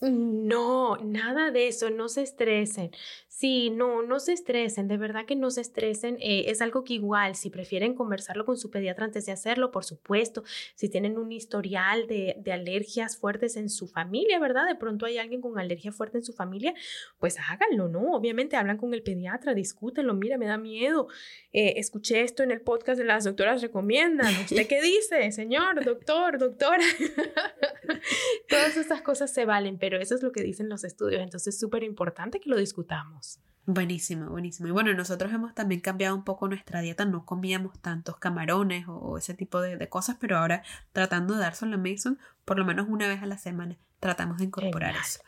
No, 0.00 0.96
nada 0.96 1.50
de 1.50 1.68
eso, 1.68 1.90
no 1.90 2.08
se 2.08 2.22
estresen. 2.22 2.90
Sí, 3.28 3.70
no, 3.70 4.02
no 4.02 4.20
se 4.20 4.34
estresen, 4.34 4.86
de 4.86 4.98
verdad 4.98 5.24
que 5.24 5.36
no 5.36 5.50
se 5.50 5.60
estresen. 5.62 6.16
Eh, 6.20 6.44
es 6.48 6.60
algo 6.60 6.84
que 6.84 6.94
igual, 6.94 7.36
si 7.36 7.48
prefieren 7.48 7.94
conversarlo 7.94 8.44
con 8.44 8.58
su 8.58 8.70
pediatra 8.70 9.06
antes 9.06 9.24
de 9.24 9.32
hacerlo, 9.32 9.70
por 9.70 9.84
supuesto, 9.84 10.42
si 10.74 10.90
tienen 10.90 11.16
un 11.16 11.32
historial 11.32 12.06
de, 12.06 12.36
de, 12.38 12.52
alergias 12.52 13.16
fuertes 13.16 13.56
en 13.56 13.70
su 13.70 13.88
familia, 13.88 14.38
¿verdad? 14.38 14.66
De 14.66 14.74
pronto 14.74 15.06
hay 15.06 15.16
alguien 15.16 15.40
con 15.40 15.58
alergia 15.58 15.90
fuerte 15.90 16.18
en 16.18 16.24
su 16.24 16.34
familia, 16.34 16.74
pues 17.18 17.38
háganlo, 17.38 17.88
¿no? 17.88 18.12
Obviamente 18.12 18.56
hablan 18.56 18.76
con 18.76 18.92
el 18.92 19.02
pediatra, 19.02 19.54
discútenlo, 19.54 20.12
mira, 20.12 20.36
me 20.36 20.46
da 20.46 20.58
miedo. 20.58 21.08
Eh, 21.52 21.74
escuché 21.76 22.20
esto 22.20 22.42
en 22.42 22.50
el 22.50 22.60
podcast 22.60 22.98
de 22.98 23.06
las 23.06 23.24
doctoras 23.24 23.62
recomiendan. 23.62 24.34
¿Usted 24.34 24.66
qué 24.66 24.82
dice, 24.82 25.32
señor, 25.32 25.82
doctor, 25.84 26.36
doctora? 26.36 26.84
Todas 28.48 28.76
estas 28.76 29.02
cosas 29.02 29.32
se 29.32 29.44
valen, 29.44 29.78
pero 29.78 29.98
eso 29.98 30.14
es 30.14 30.22
lo 30.22 30.32
que 30.32 30.42
dicen 30.42 30.68
los 30.68 30.84
estudios, 30.84 31.22
entonces 31.22 31.54
es 31.54 31.60
súper 31.60 31.82
importante 31.82 32.40
que 32.40 32.50
lo 32.50 32.56
discutamos. 32.56 33.40
Buenísimo, 33.66 34.30
buenísimo. 34.30 34.68
Y 34.68 34.72
bueno, 34.72 34.92
nosotros 34.94 35.32
hemos 35.32 35.54
también 35.54 35.80
cambiado 35.80 36.16
un 36.16 36.24
poco 36.24 36.48
nuestra 36.48 36.80
dieta, 36.80 37.04
no 37.04 37.24
comíamos 37.24 37.78
tantos 37.80 38.16
camarones 38.16 38.86
o, 38.88 39.18
ese 39.18 39.34
tipo 39.34 39.60
de, 39.60 39.88
cosas, 39.88 40.16
pero 40.18 40.38
ahora 40.38 40.62
tratando 40.92 41.34
de 41.34 41.40
dar 41.40 41.54
la 41.62 41.76
Mason, 41.76 42.18
por 42.44 42.58
lo 42.58 42.64
menos 42.64 42.88
una 42.88 43.06
vez 43.06 43.22
a 43.22 43.26
la 43.26 43.38
semana, 43.38 43.78
tratamos 44.00 44.38
de 44.38 44.44
incorporar 44.44 44.96
eso. 44.96 45.20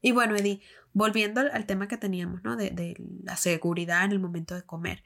Y 0.00 0.12
bueno, 0.12 0.36
Eddie, 0.36 0.62
volviendo 0.92 1.40
al, 1.40 1.66
tema 1.66 1.88
que 1.88 1.98
teníamos, 1.98 2.42
¿no? 2.44 2.56
De, 2.56 2.70
de, 2.70 2.96
la 3.24 3.36
seguridad 3.36 4.04
en 4.04 4.12
el 4.12 4.20
momento 4.20 4.54
de 4.54 4.62
comer. 4.62 5.02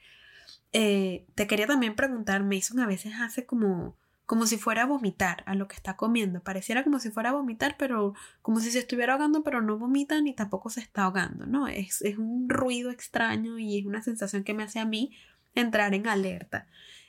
Eh, 0.71 1.25
te 1.35 1.47
quería 1.47 1.67
también 1.67 1.95
preguntar, 1.95 2.43
Mason 2.43 2.79
a 2.79 2.87
veces 2.87 3.13
hace 3.19 3.45
como 3.45 3.97
como 4.31 4.45
si 4.45 4.57
fuera 4.57 4.83
a 4.83 4.85
vomitar 4.85 5.43
a 5.45 5.55
lo 5.55 5.67
que 5.67 5.75
está 5.75 5.97
comiendo. 5.97 6.41
Pareciera 6.41 6.85
como 6.85 6.99
si 6.99 7.09
fuera 7.09 7.31
a 7.31 7.33
vomitar, 7.33 7.75
pero 7.77 8.13
como 8.41 8.61
si 8.61 8.71
se 8.71 8.79
estuviera 8.79 9.11
ahogando, 9.11 9.43
pero 9.43 9.61
no 9.61 9.77
vomita 9.77 10.21
ni 10.21 10.33
tampoco 10.33 10.69
se 10.69 10.79
está 10.79 11.03
ahogando, 11.03 11.45
¿no? 11.45 11.67
Es, 11.67 12.01
es 12.01 12.17
un 12.17 12.47
ruido 12.47 12.91
extraño 12.91 13.59
y 13.59 13.77
es 13.77 13.85
una 13.85 14.01
sensación 14.01 14.45
que 14.45 14.53
me 14.53 14.63
hace 14.63 14.79
a 14.79 14.85
mí 14.85 15.11
entrar 15.53 15.93
en 15.93 16.07
alerta. 16.07 16.67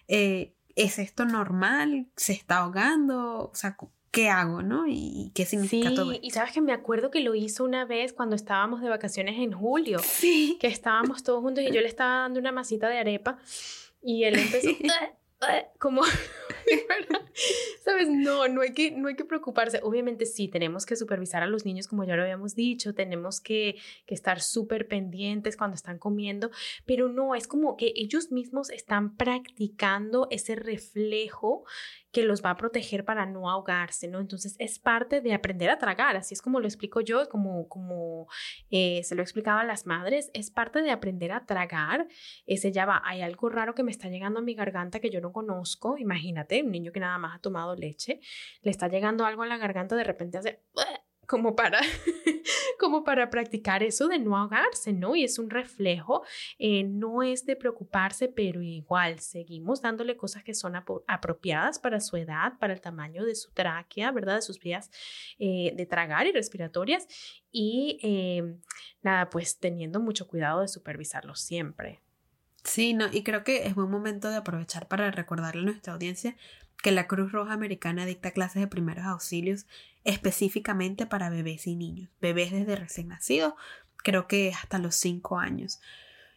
Eh, 0.09 0.57
¿Es 0.75 0.99
esto 0.99 1.25
normal? 1.25 2.09
¿Se 2.17 2.33
está 2.33 2.57
ahogando? 2.57 3.51
O 3.53 3.55
sea, 3.55 3.77
¿qué 4.11 4.29
hago, 4.29 4.63
no? 4.63 4.87
¿Y 4.89 5.31
qué 5.33 5.47
significa 5.47 5.91
sí, 5.91 5.95
todo 5.95 6.11
esto? 6.11 6.27
Y 6.27 6.31
sabes 6.31 6.51
que 6.51 6.61
me 6.61 6.73
acuerdo 6.73 7.13
que 7.13 7.21
lo 7.21 7.37
hizo 7.37 7.63
una 7.63 7.85
vez 7.85 8.13
cuando 8.13 8.35
estábamos 8.35 8.81
de 8.81 8.89
vacaciones 8.89 9.39
en 9.39 9.53
julio. 9.53 10.01
Sí. 10.01 10.59
Que 10.59 10.67
estábamos 10.67 11.23
todos 11.23 11.41
juntos 11.41 11.63
y 11.63 11.71
yo 11.71 11.83
le 11.83 11.87
estaba 11.87 12.23
dando 12.23 12.41
una 12.41 12.51
masita 12.51 12.89
de 12.89 12.99
arepa 12.99 13.39
y 14.03 14.25
él 14.25 14.41
empezó 14.41 14.71
como 15.79 16.03
sabes 17.85 18.09
no 18.09 18.47
no 18.49 18.61
hay 18.61 18.73
que 18.73 18.91
no 18.91 19.09
hay 19.09 19.17
que 19.17 19.25
preocuparse. 19.25 19.81
Obviamente 19.83 20.27
sí 20.27 20.49
tenemos 20.49 20.87
que 20.87 20.97
supervisar 20.97 21.43
a 21.43 21.47
los 21.47 21.65
niños 21.65 21.89
como 21.89 22.05
ya 22.05 22.17
lo 22.17 22.23
habíamos 22.23 22.55
dicho 22.55 22.95
tenemos 22.95 23.41
que, 23.41 23.77
que 24.07 24.15
estar 24.15 24.41
súper 24.41 24.89
pendientes 24.89 25.57
cuando 25.57 25.75
están 25.75 25.99
comiendo 25.99 26.51
pero 26.87 27.09
no 27.09 27.35
es 27.35 27.47
como 27.47 27.77
que 27.77 27.93
ellos 27.97 28.33
mismos 28.33 28.71
están 28.71 29.17
practicando 29.17 30.29
ese 30.31 30.55
reflejo 30.55 31.65
que 32.13 32.23
los 32.23 32.45
va 32.45 32.51
a 32.51 32.57
proteger 32.57 33.05
para 33.05 33.27
no 33.27 33.51
ahogarse, 33.51 34.07
¿no? 34.07 34.21
Entonces 34.21 34.55
es 34.59 34.79
parte 34.79 35.21
de 35.21 35.35
aprender 35.35 35.71
a 35.71 35.79
tragar, 35.79 36.17
así 36.17 36.35
es 36.35 36.43
como 36.43 36.61
lo 36.61 36.67
explico 36.67 37.01
yo, 37.01 37.29
como, 37.29 37.69
como 37.69 38.29
eh, 38.71 39.03
se 39.03 39.15
lo 39.15 39.23
explicaba 39.23 39.63
a 39.63 39.65
las 39.65 39.87
madres, 39.87 40.31
es 40.35 40.51
parte 40.51 40.83
de 40.83 40.91
aprender 40.91 41.33
a 41.33 41.47
tragar, 41.47 42.07
ese 42.47 42.71
ya 42.71 42.85
va, 42.85 43.03
hay 43.05 43.23
algo 43.23 43.49
raro 43.49 43.75
que 43.75 43.83
me 43.83 43.91
está 43.91 44.09
llegando 44.09 44.41
a 44.41 44.43
mi 44.43 44.55
garganta 44.55 45.01
que 45.01 45.11
yo 45.11 45.21
no 45.21 45.33
conozco, 45.33 45.97
imagínate, 45.99 46.63
un 46.63 46.71
niño 46.71 46.93
que 46.93 47.01
nada 47.01 47.19
más 47.19 47.37
ha 47.37 47.41
tomado 47.41 47.75
leche, 47.75 48.21
le 48.61 48.71
está 48.71 48.89
llegando 48.89 49.25
algo 49.25 49.43
a 49.43 49.47
la 49.47 49.57
garganta, 49.57 49.97
de 49.97 50.05
repente 50.05 50.39
hace 50.39 50.63
como 51.33 51.57
para, 51.57 51.81
como 52.79 53.05
para 53.05 53.31
practicar 53.31 53.83
eso 53.83 54.07
de 54.07 54.19
no 54.19 54.37
ahogarse, 54.37 54.93
¿no? 54.93 55.17
Y 55.17 55.25
es 55.25 55.39
un 55.39 55.49
reflejo, 55.49 56.23
eh, 56.59 56.85
no 56.85 57.23
es 57.23 57.47
de 57.47 57.57
preocuparse, 57.57 58.29
pero 58.29 58.61
igual 58.61 59.19
seguimos 59.19 59.81
dándole 59.81 60.19
cosas 60.19 60.45
que 60.45 60.53
son 60.53 60.75
apropiadas 61.07 61.79
para 61.79 62.01
su 62.01 62.19
edad, 62.19 62.59
para 62.59 62.75
el 62.75 62.83
tamaño 62.83 63.25
de 63.25 63.35
su 63.35 63.51
tráquea, 63.53 64.13
¿verdad? 64.13 64.35
De 64.35 64.43
sus 64.43 64.61
vías 64.61 64.91
eh, 65.39 65.73
de 65.75 65.87
tragar 65.87 66.27
y 66.27 66.33
respiratorias. 66.33 67.09
Y 67.51 67.99
em, 68.03 68.61
nada, 69.01 69.31
pues 69.31 69.59
teniendo 69.59 70.01
mucho 70.01 70.29
cuidado 70.29 70.61
de 70.61 70.69
supervisarlo 70.69 71.35
siempre. 71.35 72.03
Sí, 72.63 72.93
no, 72.93 73.07
y 73.11 73.23
creo 73.23 73.43
que 73.43 73.67
es 73.67 73.75
buen 73.75 73.91
momento 73.91 74.29
de 74.29 74.37
aprovechar 74.37 74.87
para 74.87 75.11
recordarle 75.11 75.63
a 75.63 75.65
nuestra 75.65 75.95
audiencia 75.95 76.37
que 76.83 76.91
la 76.91 77.07
Cruz 77.07 77.33
Roja 77.33 77.55
Americana 77.55 78.05
dicta 78.05 78.33
clases 78.33 78.61
de 78.61 78.69
primeros 78.69 79.07
auxilios 79.07 79.67
específicamente 80.05 81.07
para 81.07 81.31
bebés 81.31 81.67
y 81.67 81.77
niños, 81.77 82.11
bebés 82.21 82.53
desde 82.53 82.77
recién 82.77 83.09
nacidos, 83.09 83.55
creo 83.97 84.27
que 84.27 84.53
hasta 84.53 84.79
los 84.79 84.95
5 84.97 85.39
años. 85.39 85.81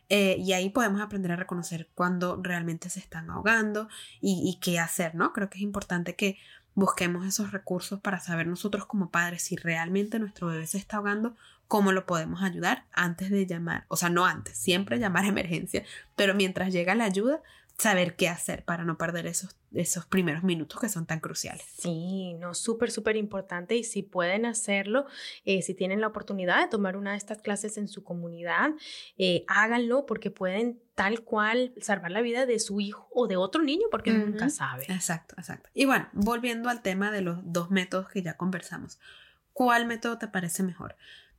Eh, 0.10 0.38
y 0.40 0.54
ahí 0.54 0.70
podemos 0.70 1.02
aprender 1.02 1.32
a 1.32 1.36
reconocer 1.36 1.90
cuando 1.96 2.40
realmente 2.42 2.90
se 2.92 3.00
están 3.00 3.30
ahogando 3.32 3.90
y, 4.22 4.42
y, 4.46 4.60
qué 4.60 4.80
hacer, 4.80 5.16
¿no? 5.16 5.34
Creo 5.34 5.50
que 5.50 5.58
es 5.58 5.64
importante 5.64 6.16
que 6.16 6.38
busquemos 6.76 7.26
esos 7.26 7.52
recursos 7.52 8.00
para 8.02 8.20
saber 8.20 8.46
nosotros 8.46 8.86
como 8.86 9.10
padres 9.10 9.42
si 9.42 9.56
realmente 9.56 10.20
nuestro 10.20 10.48
bebé 10.48 10.68
se 10.68 10.78
está 10.78 10.98
ahogando, 10.98 11.36
cómo 11.68 11.92
lo 11.92 12.06
podemos 12.06 12.44
ayudar 12.44 12.86
antes 12.92 13.32
de 13.32 13.48
llamar, 13.48 13.86
o 13.88 13.98
sea, 13.98 14.10
no 14.10 14.26
antes, 14.26 14.58
siempre 14.58 15.00
llamar 15.00 15.24
a 15.26 15.30
emergencia, 15.30 15.84
pero 16.16 16.36
mientras 16.36 16.72
llega 16.72 16.94
la 16.94 17.06
ayuda, 17.06 17.42
saber 17.78 18.16
qué 18.16 18.30
hacer 18.30 18.64
para 18.64 18.86
no 18.86 18.98
perder 18.98 19.28
esos, 19.28 19.56
esos 19.74 20.06
primeros 20.06 20.44
minutos 20.44 20.80
que 20.80 20.88
son 20.88 21.06
tan 21.06 21.20
cruciales. 21.20 21.66
Sí, 21.78 22.34
no, 22.36 22.54
súper, 22.54 22.90
súper 22.90 23.18
importante 23.18 23.76
y 23.76 23.84
si 23.84 24.02
pueden 24.02 24.46
hacerlo, 24.46 25.06
eh, 25.44 25.62
si 25.62 25.74
tienen 25.74 26.00
la 26.00 26.08
oportunidad 26.08 26.62
de 26.62 26.70
tomar 26.70 26.96
una 26.96 27.12
de 27.12 27.18
estas 27.18 27.42
clases 27.42 27.78
en 27.78 27.88
su 27.88 28.04
comunidad, 28.04 28.72
eh, 29.18 29.44
háganlo 29.48 30.06
porque 30.06 30.32
pueden 30.32 30.80
tal 30.96 31.22
cual 31.22 31.74
salvar 31.82 32.12
la 32.12 32.22
vida 32.22 32.46
de 32.46 32.60
su 32.60 32.80
hijo 32.80 33.10
o 33.12 33.28
de 33.28 33.36
otro 33.36 33.62
niño 33.62 33.88
porque 33.92 34.12
nunca 34.12 34.50
sabe. 34.50 34.86
Exacto, 34.88 35.36
exacto. 35.38 35.70
Y 35.74 35.86
bueno, 35.86 36.08
volviendo 36.14 36.70
al 36.70 36.82
tema 36.82 37.12
de 37.12 37.22
los 37.22 37.40
dos 37.44 37.72
métodos 37.72 38.08
que 38.08 38.22
ya 38.22 38.38
conversamos, 38.38 39.00
¿cuál 39.52 39.86
método 39.86 40.18
te 40.18 40.30
parece 40.30 40.64
mejor? 40.64 40.96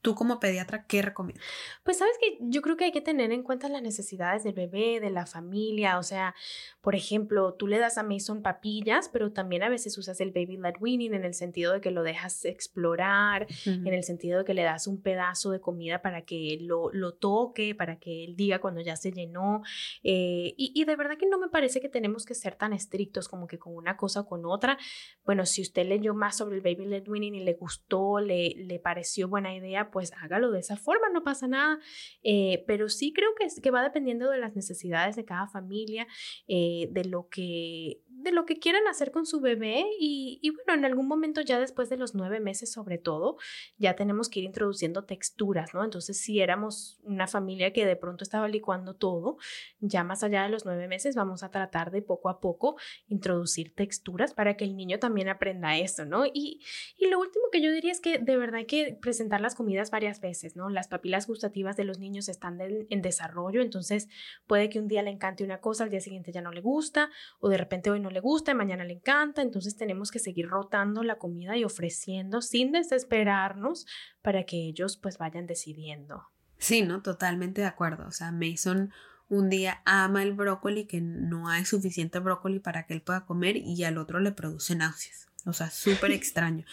¿Tú 0.07 0.14
como 0.14 0.38
pediatra 0.38 0.87
qué 0.87 1.03
recomiendas? 1.03 1.45
Pues 1.83 1.99
sabes 1.99 2.14
que 2.21 2.38
yo 2.38 2.62
creo 2.62 2.77
que 2.77 2.85
hay 2.85 2.92
que 2.92 3.01
tener 3.01 3.33
en 3.33 3.42
cuenta 3.42 3.69
las 3.69 3.83
necesidades 3.83 4.45
del 4.45 4.55
bebé, 4.55 5.01
de 5.01 5.11
la 5.11 5.27
familia. 5.27 5.99
O 5.99 6.05
sea, 6.05 6.33
por 6.81 6.95
ejemplo, 6.95 7.55
tú 7.55 7.66
le 7.66 7.81
das 7.81 7.99
a 7.99 8.05
Mason 8.05 8.40
papillas, 8.40 9.09
pero 9.09 9.33
también 9.33 9.64
a 9.64 9.69
veces 9.69 9.99
usas 9.99 10.21
el 10.21 10.31
baby 10.31 10.59
led 10.59 10.75
weaning 10.79 11.12
en 11.14 11.25
el 11.25 11.35
sentido 11.35 11.73
de 11.73 11.81
que 11.81 11.90
lo 11.90 12.05
dejas 12.05 12.45
explorar, 12.45 13.49
en 13.64 13.88
el 13.88 14.05
sentido 14.05 14.38
de 14.38 14.45
que 14.45 14.55
le 14.55 14.62
das 14.62 14.87
un 14.87 15.03
pedazo 15.03 15.51
de 15.51 15.61
comida 15.61 16.03
para 16.03 16.23
que 16.23 16.55
él 16.55 16.66
lo, 16.66 16.92
lo 16.92 17.14
toque, 17.14 17.75
para 17.75 17.99
que 17.99 18.23
él 18.23 18.37
diga 18.37 18.61
cuando 18.61 18.83
ya 18.83 18.95
se 18.95 19.11
llenó. 19.11 19.62
Eh, 20.05 20.55
y, 20.57 20.71
y, 20.73 20.85
de 20.85 20.95
verdad 20.95 21.19
que 21.19 21.27
no 21.27 21.40
me 21.40 21.49
parece 21.49 21.81
que 21.81 21.88
tenemos 21.88 22.25
que 22.27 22.37
ser 22.37 22.55
tan 22.55 22.73
estrictos 22.73 23.27
como 23.27 23.49
que 23.49 23.59
con 23.59 23.75
una 23.75 23.97
cosa 23.97 24.21
o 24.21 24.27
con 24.29 24.47
otra. 24.47 24.79
Bueno, 25.25 25.47
si 25.47 25.62
usted 25.62 25.85
leyó 25.85 26.14
más 26.14 26.37
sobre 26.37 26.55
el 26.55 26.62
baby 26.62 26.87
led 26.87 27.09
weaning 27.09 27.35
y 27.35 27.40
le 27.42 27.55
gustó, 27.55 28.21
le, 28.21 28.55
le 28.57 28.79
pareció 28.79 29.27
buena 29.27 29.53
idea, 29.53 29.90
pues 29.96 30.12
hágalo 30.20 30.50
de 30.50 30.61
esa 30.61 30.76
forma, 30.76 31.09
no 31.09 31.24
pasa 31.24 31.48
nada. 31.48 31.78
Eh, 32.22 32.64
pero 32.66 32.90
sí 32.90 33.14
creo 33.14 33.30
que, 33.35 33.46
que 33.62 33.70
va 33.70 33.82
dependiendo 33.82 34.28
de 34.28 34.37
las 34.37 34.54
necesidades 34.54 35.16
de 35.16 35.24
cada 35.24 35.48
familia, 35.48 36.06
eh, 36.48 36.88
de 36.90 37.06
lo 37.06 37.30
que 37.30 38.02
de 38.22 38.33
lo 38.33 38.46
que 38.46 38.59
quieran 38.59 38.87
hacer 38.88 39.12
con 39.12 39.26
su 39.26 39.40
bebé 39.40 39.85
y, 40.00 40.38
y, 40.42 40.50
bueno, 40.50 40.74
en 40.74 40.85
algún 40.85 41.07
momento 41.07 41.40
ya 41.42 41.61
después 41.61 41.88
de 41.88 41.96
los 41.96 42.14
nueve 42.14 42.40
meses 42.40 42.72
sobre 42.72 42.98
todo, 42.98 43.37
ya 43.79 43.94
tenemos 43.94 44.29
que 44.29 44.40
ir 44.40 44.46
introduciendo 44.46 45.05
texturas, 45.05 45.74
¿no? 45.74 45.85
Entonces, 45.85 46.18
si 46.18 46.40
éramos 46.40 46.98
una 47.02 47.26
familia 47.26 47.72
que 47.72 47.85
de 47.85 47.96
pronto 47.96 48.24
estaba 48.24 48.48
licuando 48.48 48.94
todo, 48.94 49.37
ya 49.81 50.02
más 50.02 50.22
allá 50.22 50.44
de 50.44 50.48
los 50.48 50.64
nueve 50.64 50.88
meses 50.88 51.14
vamos 51.14 51.42
a 51.42 51.50
tratar 51.50 51.90
de 51.90 52.02
poco 52.02 52.29
a 52.29 52.40
poco 52.40 52.76
introducir 53.09 53.74
texturas 53.74 54.33
para 54.35 54.57
que 54.57 54.64
el 54.64 54.76
niño 54.76 54.98
también 54.98 55.29
aprenda 55.29 55.76
eso, 55.76 56.05
¿no? 56.05 56.26
Y, 56.26 56.62
y 56.96 57.09
lo 57.09 57.18
último 57.18 57.44
que 57.52 57.61
yo 57.61 57.70
diría 57.70 57.92
es 57.92 58.00
que 58.00 58.18
de 58.18 58.37
verdad 58.37 58.57
hay 58.57 58.66
que 58.66 58.98
presentar 59.00 59.40
las 59.40 59.55
comidas 59.55 59.90
varias 59.90 60.20
veces, 60.20 60.57
¿no? 60.57 60.70
Las 60.70 60.88
papilas 60.88 61.26
gustativas 61.26 61.76
de 61.76 61.85
los 61.85 61.98
niños 61.98 62.29
están 62.29 62.59
en 62.61 63.02
desarrollo, 63.02 63.61
entonces 63.61 64.09
puede 64.46 64.70
que 64.70 64.79
un 64.79 64.88
día 64.88 65.02
le 65.02 65.11
encante 65.11 65.44
una 65.44 65.61
cosa, 65.61 65.85
al 65.85 65.90
día 65.90 66.00
siguiente 66.00 66.33
ya 66.33 66.40
no 66.40 66.50
le 66.50 66.61
gusta, 66.61 67.11
o 67.40 67.48
de 67.48 67.59
repente 67.59 67.90
hoy 67.90 68.00
no 68.00 68.06
le 68.11 68.21
gusta 68.21 68.53
y 68.53 68.55
mañana 68.55 68.85
le 68.85 68.95
encanta, 68.95 69.42
entonces 69.42 69.77
tenemos 69.77 70.11
que 70.11 70.19
seguir 70.19 70.49
rotando 70.49 71.03
la 71.03 71.19
comida 71.19 71.57
y 71.57 71.64
ofreciendo 71.64 72.42
sin 72.42 72.73
desesperarnos 72.73 73.87
para 74.23 74.45
que 74.45 74.66
ellos 74.66 74.97
pues 74.97 75.19
vayan 75.19 75.47
decidiendo. 75.47 76.25
Sí, 76.59 76.83
no, 76.83 77.03
totalmente 77.03 77.61
de 77.61 77.66
acuerdo. 77.66 78.07
O 78.07 78.12
sea, 78.12 78.33
Mason 78.33 78.90
un 79.29 79.51
día 79.51 79.83
ama 79.85 80.23
el 80.23 80.35
brócoli, 80.35 80.87
que 80.87 81.01
no 81.01 81.49
hay 81.49 81.64
suficiente 81.64 82.19
brócoli 82.21 82.61
para 82.61 82.87
que 82.87 82.95
él 82.95 83.03
pueda 83.03 83.27
comer 83.27 83.57
y 83.57 83.83
al 83.85 83.99
otro 83.99 84.21
le 84.21 84.33
produce 84.33 84.77
náuseas. 84.77 85.27
O 85.45 85.53
sea, 85.53 85.71
súper 85.71 86.11
extraño. 86.12 86.64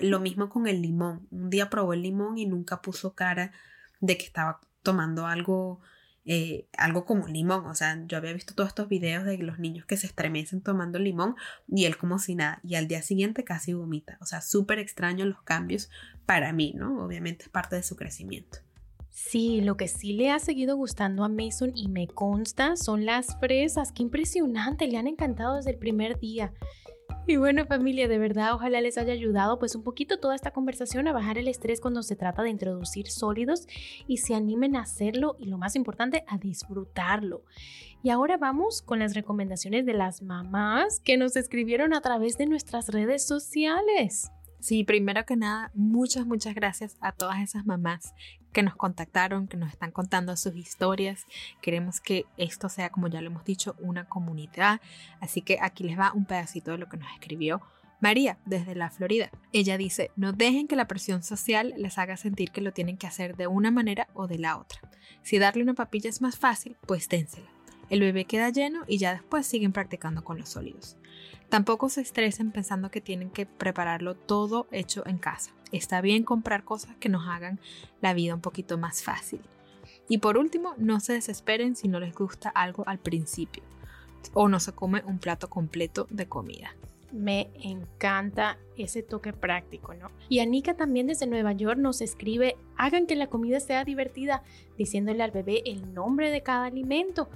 Lo 0.00 0.20
mismo 0.20 0.48
con 0.48 0.66
el 0.66 0.82
limón. 0.82 1.26
Un 1.30 1.50
día 1.50 1.70
probó 1.70 1.92
el 1.92 2.02
limón 2.02 2.38
y 2.38 2.46
nunca 2.46 2.82
puso 2.82 3.14
cara 3.14 3.52
de 4.00 4.18
que 4.18 4.24
estaba 4.24 4.60
tomando 4.82 5.26
algo 5.26 5.80
eh, 6.24 6.66
algo 6.76 7.04
como 7.04 7.26
limón. 7.26 7.66
O 7.66 7.74
sea, 7.74 8.02
yo 8.06 8.16
había 8.16 8.32
visto 8.32 8.54
todos 8.54 8.68
estos 8.68 8.88
videos 8.88 9.24
de 9.24 9.38
los 9.38 9.58
niños 9.58 9.86
que 9.86 9.96
se 9.96 10.06
estremecen 10.06 10.60
tomando 10.60 10.98
limón 10.98 11.36
y 11.68 11.84
él 11.84 11.96
como 11.96 12.18
si 12.18 12.34
nada. 12.34 12.60
Y 12.62 12.76
al 12.76 12.88
día 12.88 13.02
siguiente 13.02 13.44
casi 13.44 13.72
vomita. 13.72 14.18
O 14.20 14.26
sea, 14.26 14.40
súper 14.40 14.78
extraño 14.78 15.24
los 15.24 15.42
cambios 15.42 15.90
para 16.26 16.52
mí, 16.52 16.72
¿no? 16.76 17.04
Obviamente 17.04 17.44
es 17.44 17.48
parte 17.48 17.76
de 17.76 17.82
su 17.82 17.96
crecimiento. 17.96 18.58
Sí, 19.10 19.60
lo 19.60 19.76
que 19.76 19.88
sí 19.88 20.14
le 20.14 20.30
ha 20.30 20.38
seguido 20.38 20.74
gustando 20.74 21.22
a 21.22 21.28
Mason 21.28 21.72
y 21.74 21.88
me 21.88 22.08
consta 22.08 22.76
son 22.76 23.04
las 23.04 23.38
fresas. 23.38 23.92
Qué 23.92 24.02
impresionante, 24.02 24.86
le 24.86 24.96
han 24.96 25.06
encantado 25.06 25.56
desde 25.56 25.70
el 25.70 25.78
primer 25.78 26.18
día. 26.18 26.54
Y 27.24 27.36
bueno 27.36 27.66
familia, 27.66 28.08
de 28.08 28.18
verdad 28.18 28.52
ojalá 28.52 28.80
les 28.80 28.98
haya 28.98 29.12
ayudado 29.12 29.60
pues 29.60 29.76
un 29.76 29.84
poquito 29.84 30.18
toda 30.18 30.34
esta 30.34 30.50
conversación 30.50 31.06
a 31.06 31.12
bajar 31.12 31.38
el 31.38 31.46
estrés 31.46 31.80
cuando 31.80 32.02
se 32.02 32.16
trata 32.16 32.42
de 32.42 32.50
introducir 32.50 33.08
sólidos 33.08 33.68
y 34.08 34.16
se 34.16 34.34
animen 34.34 34.74
a 34.74 34.82
hacerlo 34.82 35.36
y 35.38 35.46
lo 35.46 35.56
más 35.56 35.76
importante 35.76 36.24
a 36.26 36.38
disfrutarlo. 36.38 37.44
Y 38.02 38.10
ahora 38.10 38.38
vamos 38.38 38.82
con 38.82 38.98
las 38.98 39.14
recomendaciones 39.14 39.86
de 39.86 39.94
las 39.94 40.20
mamás 40.20 40.98
que 40.98 41.16
nos 41.16 41.36
escribieron 41.36 41.94
a 41.94 42.00
través 42.00 42.36
de 42.38 42.46
nuestras 42.46 42.88
redes 42.88 43.24
sociales. 43.24 44.32
Sí, 44.58 44.82
primero 44.82 45.24
que 45.24 45.36
nada, 45.36 45.70
muchas, 45.74 46.26
muchas 46.26 46.56
gracias 46.56 46.96
a 47.00 47.12
todas 47.12 47.40
esas 47.40 47.64
mamás 47.66 48.14
que 48.52 48.62
nos 48.62 48.76
contactaron, 48.76 49.48
que 49.48 49.56
nos 49.56 49.70
están 49.70 49.90
contando 49.90 50.36
sus 50.36 50.54
historias. 50.56 51.26
Queremos 51.60 52.00
que 52.00 52.26
esto 52.36 52.68
sea, 52.68 52.90
como 52.90 53.08
ya 53.08 53.20
lo 53.20 53.28
hemos 53.28 53.44
dicho, 53.44 53.74
una 53.78 54.04
comunidad. 54.04 54.80
Así 55.20 55.42
que 55.42 55.58
aquí 55.60 55.84
les 55.84 55.98
va 55.98 56.12
un 56.12 56.26
pedacito 56.26 56.72
de 56.72 56.78
lo 56.78 56.88
que 56.88 56.96
nos 56.96 57.10
escribió 57.12 57.62
María, 58.02 58.36
desde 58.44 58.74
la 58.74 58.90
Florida. 58.90 59.30
Ella 59.52 59.78
dice, 59.78 60.10
no 60.16 60.32
dejen 60.32 60.66
que 60.66 60.74
la 60.74 60.88
presión 60.88 61.22
social 61.22 61.72
les 61.76 61.98
haga 61.98 62.16
sentir 62.16 62.50
que 62.50 62.60
lo 62.60 62.72
tienen 62.72 62.96
que 62.96 63.06
hacer 63.06 63.36
de 63.36 63.46
una 63.46 63.70
manera 63.70 64.08
o 64.12 64.26
de 64.26 64.38
la 64.38 64.58
otra. 64.58 64.80
Si 65.22 65.38
darle 65.38 65.62
una 65.62 65.74
papilla 65.74 66.10
es 66.10 66.20
más 66.20 66.36
fácil, 66.36 66.76
pues 66.84 67.08
dénsela. 67.08 67.46
El 67.90 68.00
bebé 68.00 68.24
queda 68.24 68.50
lleno 68.50 68.82
y 68.88 68.98
ya 68.98 69.12
después 69.12 69.46
siguen 69.46 69.72
practicando 69.72 70.24
con 70.24 70.36
los 70.36 70.48
sólidos. 70.48 70.96
Tampoco 71.48 71.88
se 71.90 72.00
estresen 72.00 72.50
pensando 72.50 72.90
que 72.90 73.00
tienen 73.00 73.30
que 73.30 73.46
prepararlo 73.46 74.16
todo 74.16 74.66
hecho 74.72 75.06
en 75.06 75.18
casa. 75.18 75.52
Está 75.72 76.00
bien 76.00 76.22
comprar 76.22 76.64
cosas 76.64 76.96
que 76.96 77.08
nos 77.08 77.26
hagan 77.26 77.58
la 78.00 78.14
vida 78.14 78.34
un 78.34 78.40
poquito 78.40 78.78
más 78.78 79.02
fácil. 79.02 79.40
Y 80.08 80.18
por 80.18 80.36
último, 80.36 80.74
no 80.78 81.00
se 81.00 81.14
desesperen 81.14 81.74
si 81.74 81.88
no 81.88 81.98
les 81.98 82.14
gusta 82.14 82.50
algo 82.50 82.84
al 82.86 82.98
principio 82.98 83.62
o 84.34 84.48
no 84.48 84.60
se 84.60 84.72
come 84.72 85.02
un 85.06 85.18
plato 85.18 85.48
completo 85.48 86.06
de 86.10 86.26
comida. 86.26 86.74
Me 87.12 87.50
encanta 87.62 88.56
ese 88.78 89.02
toque 89.02 89.34
práctico, 89.34 89.92
¿no? 89.94 90.10
Y 90.30 90.38
Anika 90.40 90.74
también 90.74 91.06
desde 91.06 91.26
Nueva 91.26 91.52
York 91.52 91.78
nos 91.78 92.00
escribe, 92.00 92.56
hagan 92.76 93.06
que 93.06 93.16
la 93.16 93.26
comida 93.26 93.60
sea 93.60 93.84
divertida, 93.84 94.42
diciéndole 94.78 95.22
al 95.22 95.30
bebé 95.30 95.62
el 95.66 95.92
nombre 95.92 96.30
de 96.30 96.42
cada 96.42 96.66
alimento. 96.66 97.28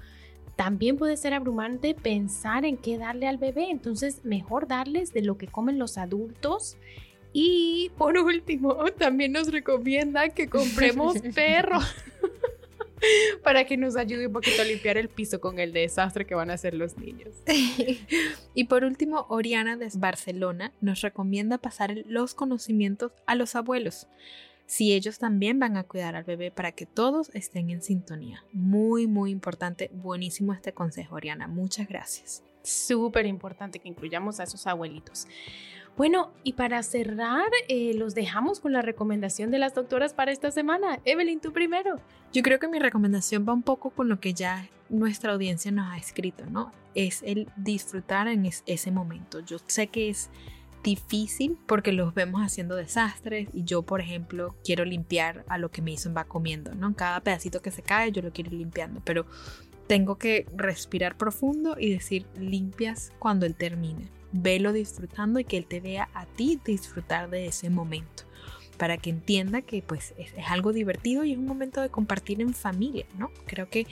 También 0.56 0.96
puede 0.96 1.18
ser 1.18 1.34
abrumante 1.34 1.94
pensar 1.94 2.64
en 2.64 2.78
qué 2.78 2.96
darle 2.96 3.28
al 3.28 3.36
bebé, 3.36 3.70
entonces 3.70 4.24
mejor 4.24 4.66
darles 4.66 5.12
de 5.12 5.20
lo 5.20 5.36
que 5.36 5.46
comen 5.46 5.78
los 5.78 5.98
adultos. 5.98 6.78
Y 7.38 7.90
por 7.98 8.16
último, 8.16 8.76
también 8.98 9.32
nos 9.32 9.52
recomienda 9.52 10.30
que 10.30 10.48
compremos 10.48 11.18
perro 11.34 11.78
para 13.44 13.66
que 13.66 13.76
nos 13.76 13.94
ayude 13.94 14.28
un 14.28 14.32
poquito 14.32 14.62
a 14.62 14.64
limpiar 14.64 14.96
el 14.96 15.10
piso 15.10 15.38
con 15.38 15.58
el 15.58 15.74
desastre 15.74 16.24
que 16.24 16.34
van 16.34 16.48
a 16.48 16.54
hacer 16.54 16.72
los 16.72 16.96
niños. 16.96 17.34
y 18.54 18.64
por 18.64 18.84
último, 18.84 19.26
Oriana 19.28 19.76
de 19.76 19.90
Barcelona 19.98 20.72
nos 20.80 21.02
recomienda 21.02 21.58
pasar 21.58 21.94
los 22.06 22.32
conocimientos 22.32 23.12
a 23.26 23.34
los 23.34 23.54
abuelos 23.54 24.06
si 24.64 24.94
ellos 24.94 25.18
también 25.18 25.58
van 25.60 25.76
a 25.76 25.84
cuidar 25.84 26.16
al 26.16 26.24
bebé 26.24 26.50
para 26.50 26.72
que 26.72 26.86
todos 26.86 27.30
estén 27.34 27.68
en 27.68 27.82
sintonía. 27.82 28.42
Muy, 28.52 29.06
muy 29.06 29.30
importante. 29.30 29.90
Buenísimo 29.92 30.54
este 30.54 30.72
consejo, 30.72 31.16
Oriana. 31.16 31.46
Muchas 31.46 31.86
gracias. 31.86 32.42
Súper 32.62 33.26
importante 33.26 33.78
que 33.78 33.88
incluyamos 33.88 34.40
a 34.40 34.44
esos 34.44 34.66
abuelitos. 34.66 35.28
Bueno, 35.96 36.30
y 36.44 36.52
para 36.52 36.82
cerrar, 36.82 37.48
eh, 37.68 37.94
los 37.94 38.14
dejamos 38.14 38.60
con 38.60 38.72
la 38.72 38.82
recomendación 38.82 39.50
de 39.50 39.58
las 39.58 39.74
doctoras 39.74 40.12
para 40.12 40.30
esta 40.30 40.50
semana. 40.50 41.00
Evelyn, 41.06 41.40
tú 41.40 41.52
primero. 41.52 41.96
Yo 42.34 42.42
creo 42.42 42.58
que 42.58 42.68
mi 42.68 42.78
recomendación 42.78 43.46
va 43.48 43.54
un 43.54 43.62
poco 43.62 43.90
con 43.90 44.08
lo 44.08 44.20
que 44.20 44.34
ya 44.34 44.68
nuestra 44.90 45.32
audiencia 45.32 45.72
nos 45.72 45.90
ha 45.90 45.96
escrito, 45.96 46.44
¿no? 46.46 46.70
Es 46.94 47.22
el 47.22 47.48
disfrutar 47.56 48.28
en 48.28 48.44
ese 48.66 48.90
momento. 48.90 49.40
Yo 49.40 49.56
sé 49.66 49.86
que 49.86 50.10
es 50.10 50.28
difícil 50.84 51.58
porque 51.66 51.92
los 51.92 52.14
vemos 52.14 52.42
haciendo 52.42 52.76
desastres 52.76 53.48
y 53.54 53.64
yo, 53.64 53.82
por 53.82 54.02
ejemplo, 54.02 54.54
quiero 54.62 54.84
limpiar 54.84 55.44
a 55.48 55.56
lo 55.56 55.70
que 55.70 55.80
me 55.80 55.92
hizo 55.92 56.12
va 56.12 56.24
comiendo, 56.24 56.74
¿no? 56.74 56.94
Cada 56.94 57.20
pedacito 57.20 57.62
que 57.62 57.70
se 57.70 57.82
cae 57.82 58.12
yo 58.12 58.20
lo 58.20 58.32
quiero 58.32 58.50
ir 58.50 58.58
limpiando, 58.58 59.00
pero 59.02 59.26
tengo 59.88 60.16
que 60.16 60.46
respirar 60.54 61.16
profundo 61.16 61.76
y 61.78 61.90
decir 61.90 62.26
limpias 62.38 63.12
cuando 63.18 63.46
él 63.46 63.54
termine. 63.54 64.15
Velo 64.36 64.72
disfrutando 64.72 65.40
y 65.40 65.44
que 65.44 65.56
él 65.56 65.66
te 65.66 65.80
vea 65.80 66.08
a 66.14 66.26
ti 66.26 66.60
disfrutar 66.64 67.30
de 67.30 67.46
ese 67.46 67.70
momento 67.70 68.24
para 68.76 68.98
que 68.98 69.10
entienda 69.10 69.62
que 69.62 69.82
pues 69.82 70.14
es, 70.18 70.32
es, 70.36 70.46
algo 70.48 70.72
divertido 70.72 71.24
y 71.24 71.32
es 71.32 71.38
un 71.38 71.46
momento 71.46 71.80
de 71.80 71.88
compartir 71.88 72.40
en 72.42 72.52
familia, 72.52 73.06
¿no? 73.16 73.30
Creo 73.46 73.70
que 73.70 73.86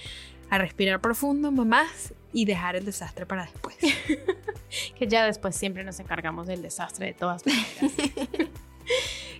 a 0.50 0.58
respirar 0.58 1.00
profundo, 1.00 1.50
mamás, 1.50 2.14
y 2.34 2.44
dejar 2.44 2.76
el 2.76 2.84
desastre 2.84 3.24
para 3.24 3.44
después. 3.44 3.76
que 4.98 5.06
ya 5.06 5.24
después 5.24 5.56
siempre 5.56 5.84
nos 5.84 6.00
encargamos 6.00 6.46
del 6.48 6.60
desastre 6.60 7.06
de 7.06 7.14
todas 7.14 7.46
maneras. 7.46 7.92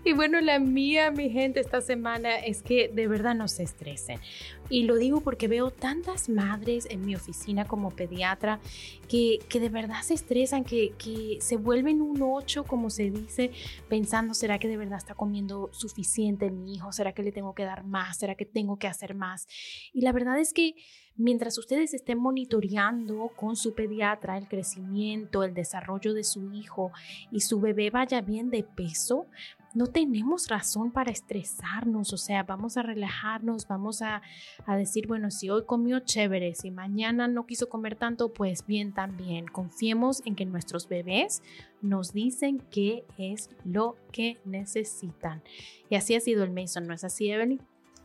Y 0.07 0.13
bueno, 0.13 0.39
la 0.43 0.59
mía, 0.59 1.11
mi 1.11 1.31
gente, 1.31 1.61
esta 1.61 1.81
semana 1.81 2.37
es 2.37 2.63
que 2.63 2.89
de 2.89 3.09
verdad 3.09 3.35
no 3.35 3.49
se 3.49 3.63
estresen. 3.63 4.21
Y 4.69 4.83
lo 4.83 4.97
digo 4.97 5.23
porque 5.23 5.49
veo 5.49 5.71
tantas 5.71 6.29
madres 6.29 6.87
en 6.91 7.07
mi 7.07 7.15
oficina 7.15 7.65
como 7.65 7.91
pediatra 7.91 8.61
que, 9.09 9.39
que 9.49 9.61
de 9.61 9.71
verdad 9.71 10.03
se 10.03 10.13
estresan, 10.13 10.65
que, 10.65 10.93
que 10.99 11.39
se 11.41 11.57
vuelven 11.57 12.03
un 12.03 12.21
ocho, 12.21 12.65
como 12.65 12.91
se 12.91 13.11
dice, 13.11 13.51
pensando, 13.89 14.35
¿será 14.35 14.59
que 14.59 14.69
de 14.69 14.77
verdad 14.77 14.99
está 14.99 15.15
comiendo 15.15 15.71
suficiente 15.73 16.51
mi 16.51 16.75
hijo? 16.75 16.93
¿Será 16.93 17.13
que 17.13 17.23
le 17.23 17.33
tengo 17.33 17.55
que 17.55 17.65
dar 17.65 17.85
más? 17.85 18.19
¿Será 18.19 18.35
que 18.35 18.45
tengo 18.45 18.79
que 18.79 18.89
hacer 18.89 19.15
más? 19.15 19.49
Y 19.95 20.03
la 20.03 20.13
verdad 20.13 20.39
es 20.39 20.53
que 20.53 20.75
mientras 21.17 21.57
ustedes 21.57 21.95
estén 21.95 22.19
monitoreando 22.19 23.31
con 23.37 23.57
su 23.57 23.75
pediatra 23.75 24.37
el 24.37 24.49
crecimiento, 24.49 25.45
el 25.45 25.55
desarrollo 25.55 26.13
de 26.13 26.25
su 26.25 26.53
hijo 26.53 26.93
y 27.31 27.41
su 27.41 27.61
bebé 27.61 27.91
vaya 27.91 28.21
bien 28.21 28.51
de 28.51 28.65
peso, 28.65 29.27
no 29.75 29.89
tenemos 29.89 30.49
razón 30.49 30.93
para 30.93 31.11
estresarnos, 31.11 32.13
o 32.13 32.17
sea, 32.17 32.45
vamos 32.45 32.77
a 32.77 32.83
relajarnos, 32.83 33.67
vamos 33.67 34.03
a, 34.03 34.23
decir, 34.69 35.07
bueno, 35.07 35.31
si 35.31 35.51
hoy 35.51 35.65
comió 35.67 35.99
chévere, 36.01 36.55
si 36.55 36.71
mañana 36.71 37.27
no 37.27 37.45
quiso 37.47 37.69
comer 37.69 37.97
tanto, 37.97 38.33
pues 38.33 38.67
bien 38.67 38.93
también. 38.93 39.47
Confiemos 39.47 40.23
en 40.25 40.37
que 40.37 40.47
nuestros 40.47 40.89
bebés 40.89 41.43
nos 41.83 42.13
dicen 42.13 42.63
qué 42.71 43.05
es 43.19 43.51
lo 43.65 43.97
que 44.13 44.39
necesitan. 44.45 45.43
Y 45.91 45.97
así 45.97 46.15
ha 46.15 46.21
sido 46.21 46.45
el 46.45 46.51
Mason, 46.51 46.87
¿no 46.87 46.95
es 46.95 47.05
así, 47.05 47.31
Evelyn? 47.31 47.61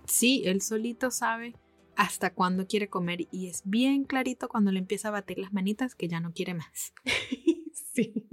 Sí, 0.05 0.41
él 0.45 0.61
solito 0.61 1.11
sabe 1.11 1.55
hasta 1.95 2.33
cuándo 2.33 2.65
quiere 2.65 2.89
comer 2.89 3.27
y 3.29 3.47
es 3.47 3.61
bien 3.65 4.05
clarito 4.05 4.47
cuando 4.47 4.71
le 4.71 4.79
empieza 4.79 5.09
a 5.09 5.11
batir 5.11 5.37
las 5.37 5.53
manitas 5.53 5.95
que 5.95 6.07
ya 6.07 6.19
no 6.19 6.31
quiere 6.33 6.53
más. 6.53 6.93
sí. 7.93 8.28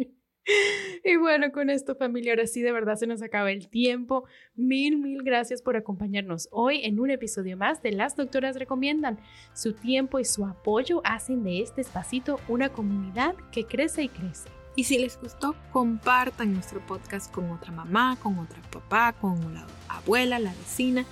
Y 1.04 1.16
bueno, 1.16 1.52
con 1.52 1.70
esto 1.70 1.94
familia, 1.94 2.32
ahora 2.32 2.46
sí 2.46 2.62
de 2.62 2.72
verdad 2.72 2.96
se 2.96 3.06
nos 3.06 3.22
acaba 3.22 3.50
el 3.50 3.68
tiempo. 3.68 4.24
Mil, 4.54 4.98
mil 4.98 5.22
gracias 5.22 5.62
por 5.62 5.76
acompañarnos 5.76 6.48
hoy 6.50 6.84
en 6.84 6.98
un 6.98 7.10
episodio 7.10 7.56
más 7.56 7.82
de 7.82 7.92
Las 7.92 8.16
Doctoras 8.16 8.56
Recomiendan. 8.56 9.18
Su 9.54 9.72
tiempo 9.72 10.18
y 10.18 10.24
su 10.24 10.44
apoyo 10.44 11.00
hacen 11.04 11.44
de 11.44 11.60
este 11.60 11.80
espacito 11.80 12.40
una 12.48 12.70
comunidad 12.70 13.34
que 13.52 13.66
crece 13.66 14.04
y 14.04 14.08
crece. 14.08 14.48
Y 14.74 14.84
si 14.84 14.98
les 14.98 15.18
gustó, 15.18 15.54
compartan 15.72 16.52
nuestro 16.52 16.80
podcast 16.86 17.32
con 17.32 17.50
otra 17.50 17.72
mamá, 17.72 18.18
con 18.22 18.38
otra 18.38 18.60
papá, 18.70 19.14
con 19.18 19.54
la 19.54 19.66
abuela, 19.88 20.38
la 20.38 20.52
vecina. 20.52 21.06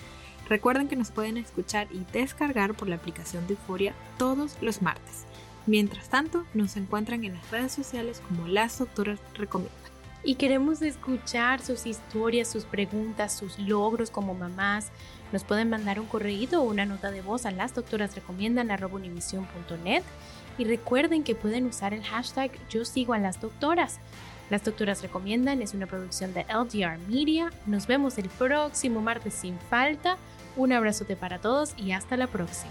Recuerden 0.49 0.88
que 0.88 0.97
nos 0.97 1.11
pueden 1.11 1.38
escuchar 1.38 1.88
y 1.90 2.05
descargar 2.12 2.75
por 2.75 2.88
la 2.88 2.97
aplicación 2.97 3.47
de 3.47 3.55
Euforia 3.55 3.94
todos 4.18 4.61
los 4.61 4.83
martes. 4.83 5.25
Mientras 5.66 6.09
tanto, 6.09 6.44
nos 6.53 6.77
encuentran 6.77 7.24
en 7.24 7.35
las 7.35 7.50
redes 7.50 7.72
sociales 7.72 8.20
como 8.29 8.46
Las 8.48 8.79
Doctoras 8.79 9.18
Recomiendan. 9.35 9.79
Y 10.22 10.35
queremos 10.37 10.83
escuchar 10.83 11.61
sus 11.61 11.87
historias, 11.87 12.48
sus 12.48 12.64
preguntas, 12.64 13.35
sus 13.35 13.59
logros 13.59 14.11
como 14.11 14.35
mamás. 14.35 14.90
Nos 15.33 15.44
pueden 15.44 15.70
mandar 15.70 16.00
un 16.00 16.07
correo 16.07 16.61
o 16.61 16.62
una 16.62 16.87
nota 16.87 17.11
de 17.11 17.20
voz 17.20 17.44
a 17.44 17.50
lasdoctorasrecomiendan.net 17.50 20.03
y 20.57 20.64
recuerden 20.64 21.24
que 21.24 21.35
pueden 21.35 21.66
usar 21.66 21.92
el 21.92 22.05
hashtag 22.05 22.53
Yo 22.70 22.85
sigo 22.85 23.12
a 23.12 23.18
las 23.18 23.40
doctoras. 23.40 23.98
Las 24.50 24.62
Doctoras 24.62 25.03
Recomiendan 25.03 25.62
es 25.62 25.74
una 25.74 25.87
producción 25.87 26.35
de 26.35 26.44
LDR 26.44 26.98
Media. 27.09 27.50
Nos 27.66 27.87
vemos 27.87 28.18
el 28.18 28.29
próximo 28.29 29.00
martes 29.00 29.35
sin 29.35 29.59
falta. 29.70 30.16
Un 30.57 30.72
abrazote 30.72 31.16
para 31.16 31.38
todos 31.38 31.74
y 31.77 31.92
hasta 31.92 32.16
la 32.16 32.27
próxima. 32.27 32.70